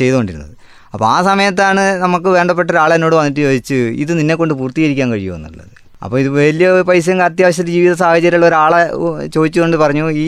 ചെയ്തുകൊണ്ടിരുന്നത്. 0.01 0.53
അപ്പോൾ 0.93 1.07
ആ 1.13 1.17
സമയത്താണ് 1.29 1.83
നമുക്ക് 2.03 2.29
വേണ്ടപ്പെട്ട 2.35 2.69
ഒരാൾ 2.73 2.91
എന്നോട് 2.97 3.15
വന്നിട്ട് 3.19 3.41
ചോദിച്ച് 3.47 3.79
ഇത് 4.03 4.11
നിന്നെ 4.19 4.35
കൊണ്ട് 4.41 4.53
പൂർത്തീകരിക്കാൻ 4.59 5.09
കഴിയുമോ 5.13 5.35
എന്നുള്ളത്? 5.39 5.73
അപ്പോൾ 6.03 6.17
ഇത് 6.21 6.29
വലിയ 6.37 6.67
പൈസയും 6.87 7.21
അത്യാവശ്യ 7.27 7.63
ജീവിത 7.73 7.93
സാഹചര്യമുള്ള 8.01 8.47
ഒരാളെ 8.49 8.81
ചോദിച്ചുകൊണ്ട് 9.35 9.77
പറഞ്ഞു 9.83 10.05
ഈ 10.23 10.25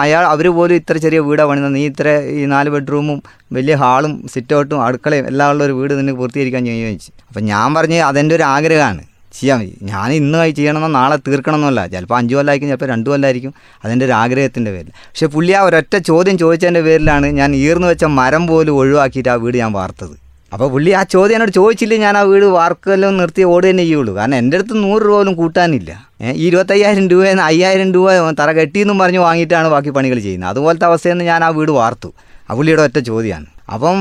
അയാൾ 0.00 0.24
അവർ 0.32 0.46
പോലും 0.58 0.76
ഇത്ര 0.80 0.96
ചെറിയ 1.04 1.20
വീടാണ് 1.28 1.48
പണിയുന്നത് 1.50 1.74
നീ 1.78 1.82
ഇത്ര 1.92 2.08
ഈ 2.38 2.42
നാല് 2.54 2.70
ബെഡ്റൂമും 2.74 3.18
വലിയ 3.56 3.74
ഹാളും 3.82 4.12
സിറ്റൗട്ടും 4.34 4.82
അടുക്കളയും 4.86 5.26
എല്ലാം 5.32 5.50
ഉള്ള 5.54 5.62
ഒരു 5.68 5.76
വീട് 5.78 5.94
നിനക്ക് 6.00 6.20
പൂർത്തീകരിക്കാൻ 6.22 6.62
ചോദിച്ചു. 6.66 7.10
അപ്പം 7.30 7.44
ഞാൻ 7.52 7.68
പറഞ്ഞ് 7.78 8.00
അതെന്റെ 8.10 8.36
ഒരു 8.40 8.46
ആഗ്രഹമാണ്. 8.54 9.02
ചെയ്യാൻ 9.40 9.60
ഞാൻ 9.82 10.12
ഇന്ന് 10.12 10.50
ചെയ്യണമെന്നോ 10.58 11.00
നാളെ 11.00 11.16
തീർക്കണമെന്നല്ല 11.28 11.86
ചിലപ്പോൾ 11.86 12.16
അഞ്ച് 12.16 12.34
കൊല്ലമായിരിക്കും 12.34 12.68
ചിലപ്പോൾ 12.68 12.90
രണ്ട് 12.94 13.10
കൊല്ലമായിരിക്കും 13.10 13.54
അതിന്റെ 13.84 14.06
ഒരു 14.06 14.12
ആഗ്രഹത്തിന്റെ 14.12 14.70
പേരിൽ 14.70 14.92
പക്ഷേ 14.96 15.26
പുള്ളി 15.26 15.52
ആ 15.52 15.60
ഒരൊറ്റ 15.60 15.96
ചോദ്യം 15.96 16.38
ചോദിച്ചതിന്റെ 16.38 16.80
പേരിലാണ് 16.80 17.26
ഞാൻ 17.26 17.56
ഈർന്നു 17.56 17.86
വെച്ച 17.86 18.04
മരം 18.04 18.46
പോലും 18.46 18.74
ഒഴിവാക്കിയിട്ട് 18.74 19.28
ആ 19.28 19.34
വീട് 19.34 19.56
ഞാൻ 19.56 19.72
വാർത്തത്. 19.72 20.16
അപ്പോൾ 20.52 20.68
പുള്ളി 20.72 20.90
ആ 20.90 21.02
ചോദ്യം 21.02 21.36
എന്നോട് 21.36 21.52
ചോദിച്ചില്ലേ 21.52 21.96
ഞാൻ 21.96 22.16
ആ 22.16 22.22
വീട് 22.22 22.44
വാർക്കെല്ലാം 22.44 23.16
നിർത്തി 23.16 23.42
ഓട് 23.42 23.66
തന്നെ 23.70 23.84
ചെയ്യുള്ളൂ. 23.84 24.12
കാരണം 24.14 24.34
എന്റെ 24.34 24.56
അടുത്ത് 24.56 24.82
നൂറ് 24.82 25.02
രൂപ 25.02 25.16
പോലും 25.16 25.34
കൂട്ടാനില്ല. 25.34 25.90
ഈ 26.22 26.46
ഇരുപത്തയ്യായിരം 26.46 27.08
രൂപയെന്ന് 27.08 27.42
അയ്യായിരം 27.42 27.92
രൂപ 27.92 28.10
തറ 28.40 28.52
കെട്ടിയെന്നും 28.52 28.98
പറഞ്ഞ് 28.98 29.18
വാങ്ങിയിട്ടാണ് 29.18 29.68
ബാക്കി 29.68 29.90
പണികൾ 29.90 30.18
ചെയ്യുന്നത്. 30.18 30.50
അതുപോലത്തെ 30.50 30.86
അവസ്ഥയെന്ന് 30.86 31.24
ഞാൻ 31.24 31.44
ആ 31.44 31.48
വീട് 31.48 31.70
വാർത്തു. 31.70 32.12
ആ 32.50 32.54
പുള്ളിയുടെ 32.54 32.82
ഒറ്റ 32.82 32.98
ചോദ്യമാണ്. 32.98 33.46
അപ്പം 33.74 33.98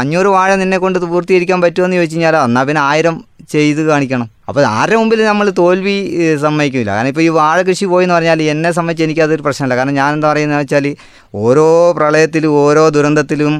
അഞ്ഞൂറ് 0.00 0.30
വാഴ 0.36 0.50
നിന്നെ 0.62 0.78
കൊണ്ട് 0.84 0.98
പൂർത്തീകരിക്കാൻ 1.12 1.58
പറ്റുമെന്ന് 1.64 1.96
ചോദിച്ചു 1.98 2.16
കഴിഞ്ഞാൽ 2.16 2.36
എന്നാൽ 2.48 2.64
പിന്നെ 2.68 2.82
ആയിരം 2.90 3.16
ചെയ്ത് 3.52 3.80
കാണിക്കണം. 3.90 4.26
അപ്പോൾ 4.48 4.62
ആരുടെ 4.78 4.96
മുമ്പിൽ 5.00 5.20
നമ്മൾ 5.30 5.46
തോൽവി 5.60 5.94
സമ്മതിക്കില്ല 6.42 6.90
കാരണം 6.96 7.10
ഇപ്പോൾ 7.12 7.24
ഈ 7.26 7.30
വാഴ 7.38 7.56
കൃഷി 7.68 7.84
പോയി 7.92 8.04
എന്ന് 8.06 8.16
പറഞ്ഞാൽ 8.16 8.42
എന്നെ 8.52 8.70
സംബന്ധിച്ച് 8.78 9.04
എനിക്കതൊരു 9.06 9.42
പ്രശ്നമല്ല. 9.46 9.76
കാരണം 9.78 9.96
ഞാൻ 10.00 10.10
എന്താ 10.16 10.28
പറയുന്നത് 10.32 10.60
വെച്ചാൽ 10.62 10.86
ഓരോ 11.44 11.66
പ്രളയത്തിലും 11.98 12.52
ഓരോ 12.64 12.84
ദുരന്തത്തിലും 12.96 13.54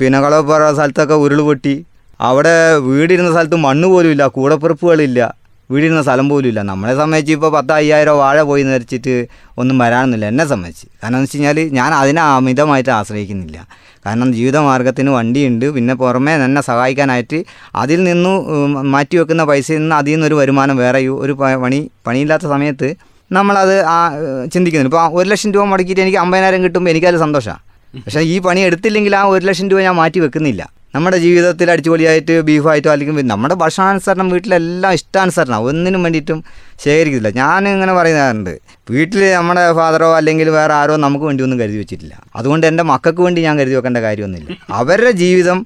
പിന്നെ 0.00 0.20
പോലുള്ള 0.20 0.72
സ്ഥലത്തൊക്കെ 0.78 1.18
ഉരുൾപൊട്ടി 1.24 1.74
അവിടെ 2.20 2.56
വീടിരുന്ന 2.88 3.30
സ്ഥലത്ത് 3.34 3.58
മണ്ണ് 3.66 3.88
പോലും 3.94 4.10
ഇല്ല 4.14 4.26
കൂടപ്പിറപ്പുകളില്ല. 4.36 5.20
വീടിരുന്ന 5.70 6.02
സ്ഥലം 6.02 6.28
പോലും 6.28 6.48
ഇല്ല. 6.48 6.62
നമ്മളെ 6.62 6.94
സംബന്ധിച്ച് 6.96 7.32
ഇപ്പോൾ 7.32 7.50
പത്ത് 7.56 7.72
അയ്യായിരം 7.72 8.18
വാഴ 8.18 8.42
പോയി 8.42 8.62
നിരച്ചിട്ട് 8.62 9.26
ഒന്നും 9.58 9.78
വരാനൊന്നുമില്ല 9.78 10.26
എന്നെ 10.32 10.44
സംബന്ധിച്ച്. 10.52 10.86
കാരണം 11.02 11.16
എന്ന് 11.16 11.26
വെച്ച് 11.26 11.36
കഴിഞ്ഞാൽ 11.36 11.58
ഞാൻ 11.78 11.94
അതിനെ 11.94 12.22
അമിതമായിട്ട് 12.22 12.90
ആശ്രയിക്കുന്നില്ല. 12.90 13.58
കാരണം 14.06 14.32
ജീവിതമാർഗത്തിന് 14.32 15.10
വണ്ടിയുണ്ട്. 15.10 15.66
പിന്നെ 15.76 15.94
പുറമേ 15.94 16.32
എന്നെ 16.32 16.60
സഹായിക്കാനായിട്ട് 16.60 17.44
അതിൽ 17.76 18.04
നിന്നു 18.04 18.34
മാറ്റി 18.94 19.16
വെക്കുന്ന 19.16 19.44
പൈസയിൽ 19.44 19.80
നിന്ന് 19.80 19.96
അതിൽ 19.96 20.12
നിന്നൊരു 20.12 20.34
വരുമാനം 20.34 20.76
വേറെ 20.76 21.00
ഒരു 21.08 21.32
പണി 21.64 21.90
പണിയില്ലാത്ത 22.06 22.42
സമയത്ത് 22.42 22.90
നമ്മളത് 23.32 23.76
ആ 23.84 23.96
ചിന്തിക്കുന്നു 24.54 24.90
ഇപ്പോൾ 24.90 25.08
ഒരു 25.18 25.28
ലക്ഷം 25.28 25.52
രൂപ 25.52 25.64
മുടക്കിയിട്ട് 25.64 26.02
എനിക്ക് 26.02 26.18
അമ്പതിനായിരം 26.18 26.62
കിട്ടുമ്പോൾ 26.62 26.90
എനിക്കത് 26.90 27.18
സന്തോഷമാണ് 27.18 27.62
പക്ഷേ 28.04 28.20
ഈ 28.20 28.38
പണി 28.38 28.60
എടുത്തില്ലെങ്കിൽ 28.60 29.16
ആ 29.16 29.22
ഒരു 29.22 29.44
ലക്ഷം 29.46 29.68
രൂപ 29.70 29.80
ഞാൻ 29.80 29.94
മാറ്റി 29.96 30.18
വെക്കുന്നില്ല. 30.20 30.75
നമ്മുടെ 30.96 31.18
ജീവിതത്തിൽ 31.18 31.70
അടിച്ചുപൊളിയായിട്ട് 31.72 32.34
ബീഫായിട്ടോ 32.48 32.90
അല്ലെങ്കിൽ 32.92 33.26
നമ്മുടെ 33.32 33.56
ഭക്ഷണാനുസരണം 33.62 34.28
വീട്ടിലെല്ലാം 34.34 34.92
ഇഷ്ടാനുസരണം. 34.98 35.60
ഒന്നിനും 35.70 36.02
വേണ്ടിയിട്ടും 36.06 36.38
ശേഖരിക്കുന്നില്ല 36.84 37.32
ഞാൻ 37.42 37.68
ഇങ്ങനെ 37.68 37.94
പറയുന്നുണ്ട് 37.94 38.54
വീട്ടിൽ 38.86 39.32
നമ്മുടെ 39.32 39.72
ഫാദറോ 39.72 40.16
അല്ലെങ്കിൽ 40.16 40.50
വേറെ 40.50 40.74
ആരോ 40.74 40.96
നമുക്ക് 40.96 41.24
വേണ്ടി 41.24 41.44
ഒന്നും 41.44 41.60
കരുതി 41.60 41.76
വെച്ചിട്ടില്ല. 41.76 42.22
അതുകൊണ്ട് 42.36 42.66
എന്റെ 42.66 42.82
മക്കൾക്ക് 42.82 43.20
വേണ്ടി 43.20 43.40
ഞാൻ 43.40 43.58
കരുതി 43.58 43.74
വെക്കേണ്ട 43.74 43.98
കാര്യമൊന്നുമില്ല. 43.98 44.56
അവരുടെ 44.70 45.10
ജീവിതം 45.10 45.58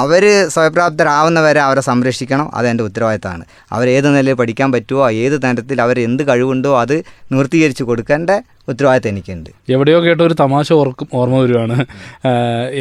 അവർ 0.00 0.24
സ്വയപ്രാപ്തരാവുന്നവരെ 0.48 1.60
അവരെ 1.60 1.80
സംരക്ഷിക്കണം. 1.80 2.54
അതെന്റെ 2.54 2.84
ഉത്തരവാദിത്തമാണ്. 2.84 3.44
അവരേത് 3.72 4.16
നിലയിൽ 4.16 4.34
പഠിക്കാൻ 4.34 4.72
പറ്റുമോ 4.72 5.10
ഏത് 5.22 5.42
തരത്തിൽ 5.42 5.82
അവർ 5.82 6.00
എന്ത് 6.00 6.28
കഴിവുണ്ടോ 6.28 6.80
അത് 6.80 6.96
നിർത്തീകരിച്ച് 7.32 7.82
കൊടുക്കേണ്ട 7.82 8.30
ഉത്തരവാദിത്തം 8.68 9.08
എനിക്കുണ്ട്. 9.08 9.50
എവിടെയോ 9.68 10.04
കേട്ട 10.04 10.20
ഒരു 10.20 10.34
തമാശ 10.40 10.72
ഓർക്കും 10.72 11.08
ഓർമ്മ 11.14 11.38
വരുവാണ്. 11.38 11.76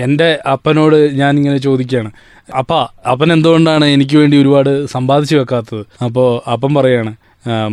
എന്റെ 0.06 0.40
അപ്പനോട് 0.52 1.16
ഞാൻ 1.16 1.38
ഇങ്ങനെ 1.38 1.58
ചോദിക്കുകയാണ്. 1.58 2.12
അപ്പ 2.60 2.72
അപ്പൻ 3.12 3.34
എന്തുകൊണ്ടാണ് 3.34 3.86
എനിക്ക് 3.86 4.18
വേണ്ടി 4.18 4.38
ഒരുപാട് 4.42 4.86
സമ്പാദിച്ചു 4.86 5.36
വെക്കാത്തത്? 5.36 6.04
അപ്പോൾ 6.04 6.50
അപ്പം 6.50 6.74
പറയാണ് 6.76 7.12
"ആ, 7.12 7.25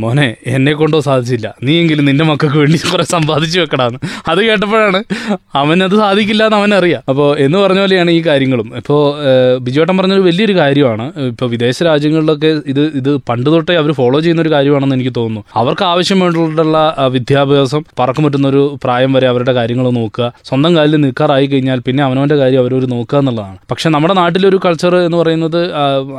മോനെ 0.02 0.26
എന്നെ 0.46 0.72
കൊണ്ടോ 0.72 1.00
സാധിച്ചില്ല. 1.00 1.54
നീയെങ്കിലും 1.66 2.04
നിന്റെ 2.04 2.24
മക്കൾക്ക് 2.24 2.58
വേണ്ടി 2.62 2.78
കുറെ 2.92 3.04
സമ്പാദിച്ചു 3.12 3.58
വെക്കടാന്ന്. 3.60 3.98
അത് 4.30 4.40
കേട്ടപ്പോഴാണ് 4.46 4.98
അവനത് 5.60 5.96
സാധിക്കില്ല 5.96 6.42
എന്ന് 6.48 6.58
അവനറിയാം. 6.58 7.02
അപ്പോൾ 7.08 7.28
എന്ന് 7.38 7.58
പറഞ്ഞ 7.58 7.80
പോലെയാണ് 7.80 8.10
ഈ 8.10 8.20
കാര്യങ്ങളും. 8.26 8.68
ഇപ്പോൾ 8.76 9.00
ബിജുവേട്ടൻ 9.64 9.94
പറഞ്ഞൊരു 9.98 10.24
വലിയൊരു 10.28 10.56
കാര്യമാണ്. 10.60 11.06
ഇപ്പോൾ 11.32 11.50
വിദേശ 11.54 11.82
രാജ്യങ്ങളിലൊക്കെ 11.82 12.50
ഇത് 12.72 12.82
ഇത് 13.00 13.10
പണ്ട് 13.28 13.48
തൊട്ടേ 13.54 13.76
അവർ 13.82 13.92
ഫോളോ 14.00 14.20
ചെയ്യുന്ന 14.20 14.42
ഒരു 14.42 14.52
കാര്യമാണെന്ന് 14.56 14.96
എനിക്ക് 14.98 15.14
തോന്നുന്നു. 15.16 15.44
അവർക്ക് 15.62 15.84
ആവശ്യമായിട്ടുള്ള 15.92 16.78
വിദ്യാഭ്യാസം 17.16 17.82
പറക്കം 17.98 18.24
പറ്റുന്നൊരു 18.24 18.62
പ്രായം 18.84 19.12
വരെ 19.12 19.28
അവരുടെ 19.32 19.52
കാര്യങ്ങൾ 19.60 19.88
നോക്കുക. 20.00 20.32
സ്വന്തം 20.48 20.76
കാലിൽ 20.76 20.96
നിൽക്കാറായി 21.06 21.46
കഴിഞ്ഞാൽ 21.46 21.78
പിന്നെ 21.86 22.04
അവനവന്റെ 22.04 22.36
കാര്യം 22.42 22.60
അവരൊരു 22.60 22.86
നോക്കുക 22.94 23.18
എന്നുള്ളതാണ്. 23.18 23.58
പക്ഷെ 23.70 23.88
നമ്മുടെ 23.94 24.14
നാട്ടിലൊരു 24.14 24.60
കൾച്ചർ 24.64 24.96
എന്ന് 24.96 25.18
പറയുന്നത് 25.22 25.60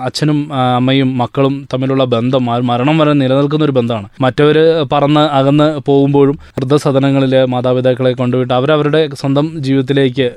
അച്ഛനും 0.08 0.40
അമ്മയും 0.80 1.12
മക്കളും 1.18 1.56
തമ്മിലുള്ള 1.74 2.04
ബന്ധം 2.16 2.46
മരണം 2.72 2.98
വരെ 2.98 3.14
നിലനിൽക്കുന്ന 3.44 3.66
ഒരു 3.66 3.76
ബന്ധമാണ്. 3.78 4.08
മറ്റവർ 4.26 4.58
പറന്ന് 4.92 5.24
അകന്ന് 5.40 5.68
പോകുമ്പോഴും 5.88 6.36
വൃദ്ധസദനങ്ങളിൽ 6.58 7.34
മാതാപിതാക്കളെ 7.54 8.12
കൊണ്ടുപോയിട്ട് 8.22 8.54
അവരവരുടെ 8.60 9.02
സ്വന്തം 9.22 9.46
ജീവിതത്തിലേക്ക് 9.66 10.28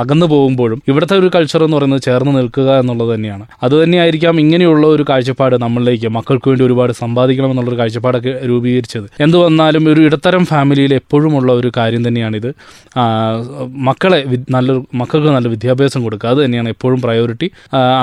അകന്നു 0.00 0.26
പോകുമ്പോഴും 0.26 0.78
ഇവിടുത്തെ 0.88 1.14
ഒരു 1.20 1.28
കൾച്ചർ 1.34 1.60
എന്ന് 1.64 1.76
പറയുന്നത് 1.76 2.02
ചേർന്ന് 2.08 2.32
നിൽക്കുക 2.38 2.70
എന്നുള്ളത് 2.80 3.10
തന്നെയാണ്. 3.14 3.44
അത് 3.62 3.74
തന്നെയായിരിക്കാം 3.82 4.34
ഇങ്ങനെയുള്ള 4.44 4.84
ഒരു 4.86 5.04
കാഴ്ചപ്പാട് 5.10 5.56
നമ്മളിലേക്ക് 5.64 6.08
മക്കൾക്ക് 6.18 6.48
വേണ്ടി 6.48 6.64
ഒരുപാട് 6.64 6.92
സമ്പാദിക്കണം 6.92 7.50
എന്നുള്ളൊരു 7.50 7.78
കാഴ്ചപ്പാടൊക്കെ 7.80 8.32
രൂപീകരിച്ചത്. 8.50 9.06
എന്തു 9.20 9.38
വന്നാലും 9.44 9.84
ഒരു 9.92 10.00
ഇടത്തരം 10.00 10.44
ഫാമിലിയിൽ 10.52 10.94
എപ്പോഴും 11.00 11.32
ഉള്ള 11.38 11.50
ഒരു 11.52 11.72
കാര്യം 11.76 12.02
തന്നെയാണിത്. 12.08 12.50
മക്കളെ 13.88 14.20
നല്ല 14.50 14.72
മക്കൾക്ക് 14.94 15.30
നല്ല 15.36 15.48
വിദ്യാഭ്യാസം 15.48 16.00
കൊടുക്കുക. 16.02 16.28
അത് 16.28 16.40
തന്നെയാണ് 16.44 16.68
എപ്പോഴും 16.68 17.00
പ്രയോറിറ്റി 17.00 17.48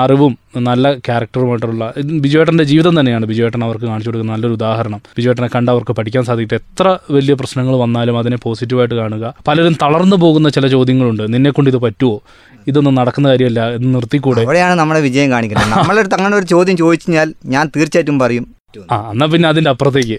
അറിവും 0.02 0.32
നല്ല 0.58 0.94
ക്യാരക്ടറുമായിട്ടുള്ള 0.94 1.92
ബിജുവേട്ടന്റെ 2.04 2.64
ജീവിതം 2.64 3.00
തന്നെയാണ് 3.00 3.26
ബിജുവേട്ടൻ 3.26 3.64
അവർക്ക് 3.64 3.84
കാണിച്ചു 3.84 4.08
കൊടുക്കുന്ന 4.08 4.32
നല്ലൊരു 4.32 4.52
ഉദാഹരണം. 4.52 4.98
ബിജുവേട്ടനെ 4.98 5.48
കണ്ട് 5.54 5.70
അവർക്ക് 5.70 5.92
പഠിക്കാൻ 5.92 6.24
സാധിക്കട്ടെ. 6.24 6.54
എത്ര 6.54 6.98
വലിയ 7.10 7.34
പ്രശ്നങ്ങൾ 7.34 7.76
വന്നാലും 7.76 8.18
അതിനെ 8.18 8.36
പോസിറ്റീവായിട്ട് 8.36 8.94
കാണുക. 8.94 9.34
പലരും 9.48 9.76
തളർന്നു 9.82 10.16
പോകുന്ന 10.16 10.48
ചില 10.48 10.66
ചോദ്യങ്ങളുണ്ട്. 10.66 11.34
നിന്നെ 11.34 11.50
കൊണ്ട് 11.50 11.70
ഇത് 11.70 11.76
പറ്റുമോ 11.76 12.20
ഇതൊന്നും 12.66 12.94
നടക്കുന്ന 12.94 13.28
കാര്യമല്ല. 13.28 13.70
എന്ന് 13.70 13.94
നിർത്തിക്കൂടെ? 13.94 14.42
അവിടെയാണ് 14.42 14.78
നമ്മുടെ 14.78 15.00
വിജയം 15.00 15.30
കാണിക്കുന്നത്. 15.30 15.78
നമ്മളെടുത്ത് 15.78 16.14
അങ്ങനെ 16.14 16.36
ഒരു 16.36 16.46
ചോദ്യം 16.46 16.76
ചോദിച്ചു 16.76 17.10
കഴിഞ്ഞാൽ 17.10 17.34
ഞാൻ 17.46 17.70
തീർച്ചയായിട്ടും 17.76 18.18
പറയും. 18.18 18.55
ആ 18.90 18.96
എന്നാ 19.12 19.26
പിന്നെ 19.26 19.48
അതിന്റെ 19.48 19.70
അപ്പുറത്തേക്ക്. 19.70 20.18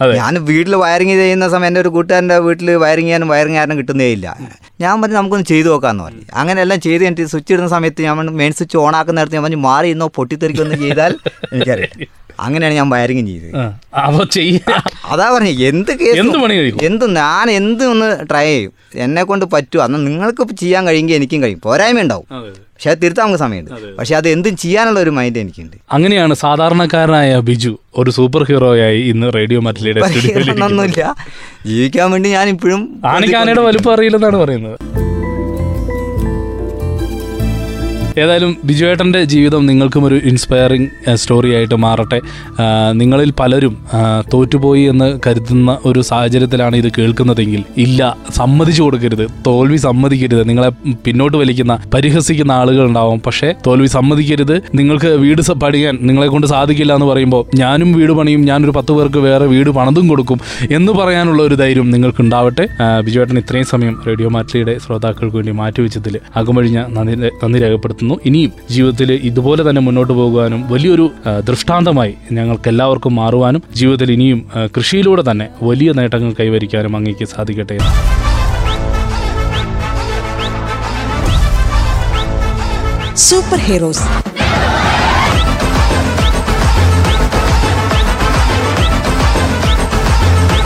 അതെ. 0.00 0.14
ഞാൻ 0.18 0.34
വീട്ടിൽ 0.48 0.74
വയറിങ് 0.76 1.14
ചെയ്യുന്ന 1.20 1.46
സമയം 1.48 1.68
എന്റെ 1.70 1.80
ഒരു 1.80 1.90
കൂട്ടുകാരന്റെ 1.94 2.36
വീട്ടിൽ 2.46 2.68
വയറിങ് 2.84 3.06
ചെയ്യാനും 3.06 3.28
വയറിങ് 3.28 3.58
കാരണം 3.60 3.78
കിട്ടുന്നേ 3.78 4.08
ഇല്ല. 4.16 4.26
ഞാൻ 4.80 4.94
പറഞ്ഞു 5.02 5.16
നമുക്കൊന്ന് 5.16 5.46
ചെയ്തു 5.46 5.68
നോക്കാമെന്ന് 5.68 6.04
പറഞ്ഞു. 6.04 6.24
അങ്ങനെ 6.34 6.58
എല്ലാം 6.64 6.80
ചെയ്ത് 6.86 7.02
കഴിഞ്ഞിട്ട് 7.04 7.30
സ്വിച്ച് 7.34 7.52
ഇടുന്ന 7.54 7.70
സമയത്ത് 7.76 8.02
ഞാൻ 8.02 8.30
മെയിൻ 8.42 8.52
സ്വിച്ച് 8.52 8.76
ഓൺ 8.84 8.96
ആക്കുന്ന 9.00 9.18
നേരത്ത് 9.20 9.38
ഞാൻ 9.38 9.44
പറഞ്ഞു 9.46 9.62
മാറി 9.70 9.90
ഇന്നോ 9.94 10.08
പൊട്ടിത്തെറിക്കൊന്നും 10.18 10.80
ചെയ്താൽ 10.84 11.14
എനിക്കറിയാം 11.52 11.92
അങ്ങനെയാണ് 12.44 12.74
ഞാൻ 12.74 12.88
വയറിങ് 12.94 13.26
ചെയ്തത്. 13.26 13.52
അതാ 15.12 15.26
പറഞ്ഞു 15.34 15.52
എന്ത് 15.70 15.92
കേസ് 16.00 16.18
എന്ത് 16.22 16.38
പണി 16.42 16.56
എന്ത് 16.88 17.04
ഞാൻ 17.18 17.50
എന്ത് 17.60 17.84
ഒന്ന് 17.92 18.08
ട്രൈ 18.30 18.46
ചെയ്യും. 18.50 18.72
എന്നെ 19.04 19.22
കൊണ്ട് 19.22 19.44
പറ്റുമോ 19.54 19.82
അന്ന് 19.84 19.98
നിങ്ങൾക്ക് 20.06 20.54
ചെയ്യാൻ 20.62 20.82
കഴിയുമെങ്കിൽ 20.86 21.16
എനിക്കും 21.20 21.42
കഴിയും. 21.42 21.60
പോരായ്മ 21.66 22.00
ഉണ്ടാവും 22.06 22.26
പക്ഷെ 22.76 22.90
അത് 22.90 22.98
തിരുത്താൻ 23.02 23.24
നമുക്ക് 23.26 23.40
സമയമുണ്ട് 23.42 23.70
പക്ഷെ 23.98 24.14
അത് 24.16 24.26
എന്തും 24.28 24.54
ചെയ്യാനുള്ള 24.62 24.98
ഒരു 25.00 25.12
മൈൻഡ് 25.18 25.38
എനിക്കുണ്ട്. 25.38 25.76
അങ്ങനെയാണ് 25.92 26.34
സാധാരണക്കാരനായ 26.42 27.38
ബിജു 27.48 27.72
ഒരു 27.98 28.10
സൂപ്പർ 28.10 28.42
ഹീറോ 28.48 28.70
ആയി 28.86 29.00
ഇന്ന് 29.12 29.28
റേഡിയോ 29.38 29.60
മറ്റിലയുടെ 29.66 30.00
സ്റ്റുഡിയോയിൽ 30.08 30.50
ഒന്നുമില്ല. 30.66 31.14
ജീവിക്കാൻ 31.66 32.10
വേണ്ടി 32.14 32.28
ഞാൻ 32.36 32.48
ഇപ്പോഴും 32.54 32.82
വലുപ്പം 33.68 33.92
അറിയില്ലെന്നാണ് 33.94 34.36
പറയുന്നത്. 34.44 34.78
ഏതായാലും 38.22 38.56
ബിജുവേട്ടന്റെ 38.64 39.20
ജീവിതം 39.32 39.62
നിങ്ങൾക്കും 39.66 40.04
ഒരു 40.04 40.16
ഇൻസ്പയറിംഗ് 40.30 41.14
സ്റ്റോറി 41.14 41.50
ആയിട്ട് 41.56 41.74
മാറട്ടെ. 41.74 42.18
നിങ്ങളിൽ 43.00 43.30
പലരും 43.40 43.74
തോറ്റുപോയി 44.32 44.82
എന്ന് 44.92 45.08
കരുതുന്ന 45.26 45.78
ഒരു 45.86 46.00
സാഹചര്യത്തിലാണ് 46.10 46.76
ഇത് 46.76 46.88
കേൾക്കുന്നതെങ്കിൽ 46.98 47.62
ഇല്ല 47.84 48.00
സമ്മതിച്ചു 48.36 48.82
കൊടുക്കരുത്. 48.82 49.24
തോൽവി 49.46 49.76
സമ്മതിക്കരുത്. 49.76 50.42
നിങ്ങളെ 50.48 50.70
പിന്നോട്ട് 51.04 51.36
വലിക്കുന്ന 51.36 51.74
പരിഹസിക്കുന്ന 51.94 52.52
ആളുകൾ 52.52 52.84
ഉണ്ടാവും. 52.86 53.20
പക്ഷേ 53.26 53.54
തോൽവി 53.66 53.86
സമ്മതിക്കരുത്. 53.86 54.56
നിങ്ങൾക്ക് 54.74 55.12
വീട് 55.24 55.42
പണിയാൻ 55.64 55.94
നിങ്ങളെ 56.08 56.28
കൊണ്ട് 56.28 56.46
സാധിക്കില്ല 56.46 56.92
എന്ന് 56.94 57.06
പറയുമ്പോൾ 57.06 57.44
ഞാനും 57.56 57.92
വീട് 57.92 58.12
പണിയും 58.12 58.42
ഞാനൊരു 58.44 58.70
പത്ത് 58.70 58.92
പേർക്ക് 58.92 59.18
വേറെ 59.18 59.46
വീട് 59.46 59.70
പണതും 59.70 60.08
കൊടുക്കും 60.08 60.38
എന്ന് 60.70 60.92
പറയാനുള്ള 60.92 61.42
ഒരു 61.42 61.54
ധൈര്യം 61.54 61.90
നിങ്ങൾക്ക് 61.90 62.20
ഉണ്ടാവട്ടെ 62.20 62.66
ബിജുവേട്ടൻ 63.06 63.38
ഇത്രയും 63.38 63.66
സമയം 63.66 63.94
റേഡിയോ 64.06 64.28
മാറ്റിലിയുടെ 64.28 64.78
ശ്രോതാക്കൾക്ക് 64.86 65.36
വേണ്ടി 65.36 65.52
മാറ്റിവെച്ചതിൽ 65.52 66.20
അകമഴിഞ്ഞ 66.36 66.78
നന്ദി 66.96 67.16
നന്ദി 67.44 67.58
രേഖപ്പെടുത്തുന്നു. 67.58 68.05
ഇനിയും 68.24 68.52
ജീവിതത്തിൽ 68.70 69.12
ഇതുപോലെ 69.12 69.70
തന്നെ 69.70 69.82
മുന്നോട്ട് 69.82 70.12
പോകുവാനും 70.12 70.60
വലിയൊരു 70.72 71.12
ദൃഷ്ടാന്തമായി 71.48 72.14
ഞങ്ങൾക്ക് 72.32 72.68
എല്ലാവർക്കും 72.68 73.14
മാറുവാനും 73.14 73.62
ജീവിതത്തിൽ 73.74 74.12
ഇനിയും 74.12 74.48
കൃഷിയിലൂടെ 74.76 75.24
തന്നെ 75.30 75.48
വലിയ 75.62 75.92
നേട്ടങ്ങൾ 75.92 76.34
കൈവരിക്കാനും 76.40 76.96
അങ്ങേക്ക് 76.96 77.24
സാധിക്കട്ടെ. 77.24 77.78
Super 83.16 83.58
heroes. 83.58 84.06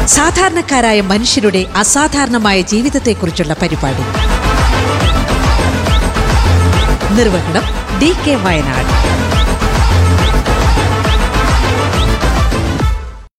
സാധാരണക്കാരായ 0.06 1.00
മനുഷ്യരുടെ 1.00 1.66
അസാധാരണമായ 1.76 2.60
ജീവിതത്തെക്കുറിച്ചുള്ള 2.60 3.56
പരിപാടി. 3.62 4.04
നിർവഹണം 7.16 7.64
ഡി 8.00 8.10
കെ 8.24 8.34
വയനാട്. 8.34 8.92